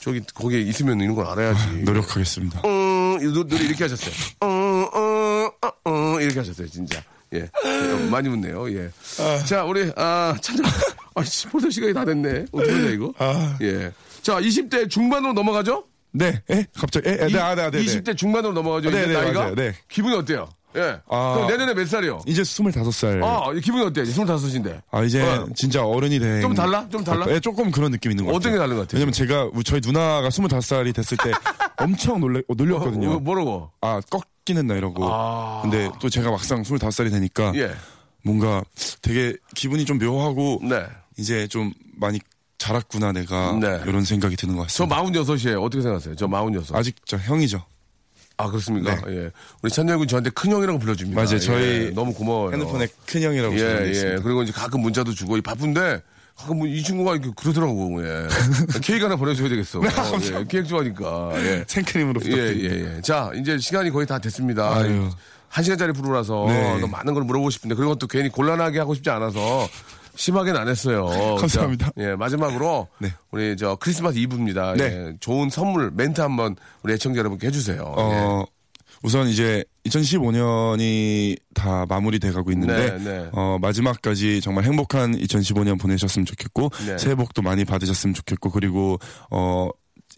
저기 0.00 0.20
거기에 0.34 0.60
있으면 0.60 1.00
이런 1.00 1.14
걸 1.14 1.26
알아야지. 1.26 1.82
노력하겠습니다. 1.82 2.62
음, 2.64 3.18
이 3.20 3.24
노- 3.32 3.46
노래 3.46 3.64
이렇게 3.64 3.84
하셨어요. 3.84 4.14
음, 4.44 4.84
음, 4.94 5.50
음, 5.64 5.70
음, 6.16 6.20
이렇게 6.20 6.38
하셨어요, 6.38 6.68
진짜. 6.68 7.02
예. 7.34 7.38
예, 7.64 8.08
많이 8.08 8.28
웃네요, 8.28 8.70
예. 8.72 8.88
자, 9.46 9.64
우리, 9.64 9.90
아, 9.96 10.34
참, 10.40 10.56
아, 11.16 11.24
씨, 11.24 11.48
벌써 11.48 11.68
시간이 11.68 11.92
다 11.92 12.04
됐네. 12.04 12.46
어떡하냐, 12.52 12.90
이거? 12.90 13.12
아. 13.18 13.58
예. 13.62 13.90
자, 14.22 14.40
20대 14.40 14.88
중반으로 14.88 15.32
넘어가죠? 15.32 15.84
네, 16.12 16.40
에? 16.48 16.64
갑자기, 16.78 17.08
에? 17.08 17.12
에, 17.14 17.26
네, 17.26 17.38
아, 17.40 17.54
네, 17.56 17.68
네, 17.70 17.82
네. 17.82 17.84
20대 17.84 18.16
중반으로 18.16 18.52
넘어가죠, 18.54 18.90
네, 18.90 19.06
네, 19.08 19.12
나이가? 19.12 19.40
맞아요, 19.40 19.54
네. 19.56 19.74
기분이 19.88 20.14
어때요? 20.14 20.48
예. 20.76 21.00
아. 21.08 21.34
그럼 21.34 21.48
내년에 21.48 21.74
몇 21.74 21.88
살이요? 21.88 22.20
이제 22.26 22.42
25살. 22.42 23.22
아, 23.24 23.52
기분이 23.54 23.84
어때요? 23.84 24.04
25인데. 24.04 24.80
아, 24.90 25.02
이제 25.02 25.22
어. 25.22 25.46
진짜 25.54 25.84
어른이 25.84 26.18
된. 26.18 26.40
좀 26.42 26.54
달라? 26.54 26.86
좀 26.90 27.02
달라? 27.02 27.26
네, 27.26 27.40
조금 27.40 27.70
그런 27.70 27.90
느낌 27.92 28.10
있는 28.12 28.24
것 28.24 28.32
같아요. 28.32 28.36
어떤 28.38 28.52
게 28.52 28.58
다른 28.58 28.76
것 28.76 28.82
같아요? 28.82 28.98
왜냐면 28.98 29.12
제가, 29.12 29.50
우- 29.54 29.62
저희 29.64 29.80
누나가 29.82 30.28
25살이 30.28 30.94
됐을 30.94 31.16
때 31.18 31.32
엄청 31.78 32.20
놀래, 32.20 32.40
어, 32.48 32.54
놀렸거든요. 32.56 33.12
어, 33.12 33.18
뭐라고? 33.20 33.70
아, 33.80 34.00
꺾이는 34.10 34.66
나 34.66 34.74
이러고. 34.74 35.04
아. 35.10 35.60
근데 35.62 35.90
또 36.00 36.08
제가 36.08 36.30
막상 36.30 36.62
25살이 36.62 37.10
되니까. 37.10 37.52
예. 37.56 37.70
뭔가 38.22 38.62
되게 39.02 39.34
기분이 39.54 39.84
좀 39.84 39.98
묘하고. 39.98 40.60
네. 40.62 40.84
이제 41.18 41.46
좀 41.48 41.72
많이 41.96 42.18
자랐구나, 42.58 43.12
내가. 43.12 43.52
네. 43.60 43.80
이런 43.86 44.04
생각이 44.04 44.34
드는 44.36 44.56
것저 44.56 44.86
같습니다. 44.86 45.02
46이에요. 45.22 45.62
어떻게 45.62 45.82
생각하세요? 45.82 46.16
저 46.16 46.26
46. 46.26 46.74
아직 46.74 46.96
저 47.06 47.16
형이죠. 47.16 47.62
아 48.38 48.48
그렇습니까? 48.48 48.94
네. 49.06 49.16
예. 49.16 49.30
우리 49.62 49.70
찬열군 49.72 50.08
저한테 50.08 50.30
큰 50.30 50.50
형이라고 50.52 50.78
불러줍니다. 50.78 51.20
맞아요. 51.22 51.38
저희 51.38 51.86
예, 51.86 51.90
너무 51.90 52.12
고마워요. 52.12 52.52
핸드폰에 52.52 52.86
큰 53.06 53.22
형이라고 53.22 53.58
예, 53.58 53.84
예. 53.86 53.90
있습니다. 53.90 54.22
그리고 54.22 54.42
이제 54.42 54.52
가끔 54.52 54.80
문자도 54.80 55.14
주고 55.14 55.36
이 55.38 55.40
바쁜데 55.40 56.02
가끔 56.36 56.58
뭐 56.58 56.66
이 56.68 56.82
친구가 56.82 57.12
이렇게 57.12 57.30
그러더라고. 57.34 58.02
예. 58.06 58.26
케이크 58.82 59.04
하나 59.04 59.16
보내줘야 59.16 59.48
되겠어. 59.48 59.78
어, 59.80 59.82
예. 59.84 60.44
케이크 60.48 60.64
좋아하니까. 60.66 61.30
예. 61.36 61.64
생크림으로 61.66 62.20
예, 62.24 62.28
부탁드립니다. 62.30 62.74
예, 62.76 62.96
예. 62.96 63.00
자, 63.00 63.30
이제 63.34 63.56
시간이 63.56 63.90
거의 63.90 64.06
다 64.06 64.18
됐습니다. 64.18 64.74
아유. 64.76 65.08
한 65.48 65.64
시간짜리 65.64 65.92
프로라서 65.94 66.44
네. 66.48 66.78
또 66.82 66.88
많은 66.88 67.14
걸 67.14 67.22
물어보고 67.22 67.48
싶은데 67.48 67.74
그리고 67.76 67.94
또 67.94 68.06
괜히 68.06 68.28
곤란하게 68.28 68.80
하고 68.80 68.94
싶지 68.94 69.08
않아서 69.08 69.66
심하게는 70.16 70.60
안 70.60 70.68
했어요. 70.68 71.06
감사합니다. 71.38 71.86
자, 71.86 71.92
예, 71.98 72.16
마지막으로 72.16 72.88
네. 72.98 73.12
우리 73.30 73.56
저 73.56 73.76
크리스마스 73.76 74.18
이브입니다. 74.18 74.74
네. 74.74 74.84
예, 74.84 75.12
좋은 75.20 75.50
선물 75.50 75.90
멘트 75.94 76.20
한번 76.20 76.56
우리 76.82 76.94
애청자 76.94 77.18
여러분께 77.18 77.46
해주세요. 77.48 77.76
예. 77.78 78.02
어, 78.02 78.46
우선 79.02 79.28
이제 79.28 79.64
2015년이 79.86 81.38
다 81.54 81.86
마무리돼 81.88 82.32
가고 82.32 82.50
있는데 82.52 82.98
네, 82.98 83.04
네. 83.04 83.28
어, 83.32 83.58
마지막까지 83.60 84.40
정말 84.40 84.64
행복한 84.64 85.16
2015년 85.16 85.78
보내셨으면 85.80 86.24
좋겠고 86.26 86.70
네. 86.86 86.98
새해 86.98 87.14
복도 87.14 87.42
많이 87.42 87.64
받으셨으면 87.64 88.14
좋겠고 88.14 88.50
그리고 88.50 88.98
어 89.30 89.68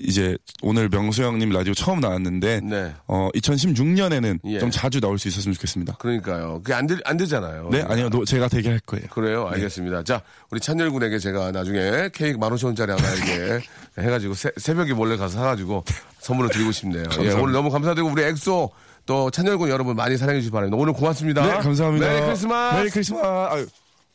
이제 0.00 0.37
오늘 0.62 0.88
명수 0.88 1.24
형님 1.24 1.50
라디오 1.50 1.74
처음 1.74 1.98
나왔는데 1.98 2.61
네. 2.62 2.94
어 3.08 3.28
2016년에는 3.34 4.38
예. 4.44 4.58
좀 4.61 4.70
자주 4.70 5.00
나올 5.00 5.18
수 5.18 5.26
있었으면 5.26 5.54
좋겠습니다. 5.54 5.96
그러니까요. 5.99 6.61
그게 6.62 6.72
안, 6.74 6.86
되, 6.86 6.96
안 7.05 7.16
되잖아요. 7.16 7.68
네, 7.72 7.82
아니요. 7.82 8.09
노- 8.09 8.24
제가 8.24 8.46
되게 8.49 8.68
할 8.68 8.78
거예요. 8.80 9.07
그래요? 9.09 9.49
알겠습니다. 9.49 10.05
자, 10.05 10.22
우리 10.51 10.61
찬열 10.61 10.90
군에게 10.92 11.18
제가 11.18 11.51
나중에 11.51 12.11
케이크 12.14 12.38
만 12.38 12.53
오천 12.53 12.68
원짜리 12.68 12.92
하나 12.92 13.12
이렇게 13.12 13.64
해가지고 13.99 14.34
새, 14.34 14.51
새벽에 14.57 14.94
몰래 14.94 15.16
가서 15.16 15.36
사가지고 15.38 15.84
선물을 16.20 16.51
드리고 16.51 16.70
싶네요. 16.70 17.05
예, 17.20 17.32
오늘 17.32 17.53
너무 17.53 17.68
감사드리고 17.70 18.09
우리 18.09 18.22
엑소 18.22 18.70
또 19.05 19.30
찬열 19.32 19.59
군 19.59 19.68
여러분 19.68 19.96
많이 19.96 20.16
사랑해 20.16 20.38
주시기 20.40 20.53
바랍니다. 20.53 20.76
오늘 20.80 20.92
고맙습니다. 20.92 21.44
네, 21.44 21.55
감사합니다. 21.59 22.07
Merry 22.07 22.20
Christmas. 22.24 22.76
Merry 22.76 22.90
Christmas. 22.90 23.26
아유, 23.26 23.66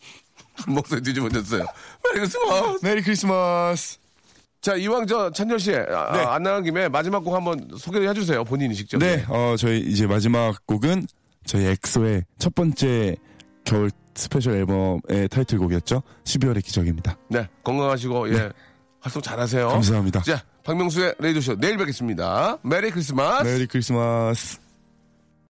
목소리 0.67 1.01
뒤집어졌어요. 1.01 1.65
Merry 2.05 2.19
Christmas. 2.19 2.85
Merry 2.85 3.01
Christmas. 3.01 3.97
자, 4.63 4.75
이왕 4.77 5.05
저 5.07 5.29
찬열 5.29 5.59
씨, 5.59 5.75
아, 5.75 6.13
네. 6.13 6.19
안 6.23 6.41
나간 6.41 6.63
김에 6.63 6.87
마지막 6.87 7.19
곡 7.19 7.35
한번 7.35 7.67
소개를 7.77 8.07
해주세요. 8.07 8.45
본인이 8.45 8.73
직접. 8.73 8.97
네, 8.97 9.25
어, 9.27 9.55
저희 9.57 9.81
이제 9.81 10.07
마지막 10.07 10.65
곡은 10.65 11.05
저희 11.45 11.65
엑소의 11.65 12.23
첫 12.39 12.55
번째 12.55 13.17
겨울 13.65 13.91
special 14.15 14.53
앨범의 14.53 15.27
타이틀곡이었죠. 15.29 16.01
12월의 16.23 16.63
기적입니다. 16.63 17.17
네, 17.27 17.45
건강하시고, 17.65 18.33
예. 18.33 18.51
활동 19.01 19.21
잘하세요. 19.21 19.67
감사합니다. 19.67 20.21
자, 20.21 20.41
박명수의 20.63 21.15
레이디오쇼 21.19 21.57
내일 21.57 21.75
뵙겠습니다. 21.75 22.57
Merry 22.63 22.89
Christmas. 22.89 23.43
Merry 23.43 23.67
Christmas. 23.67 24.62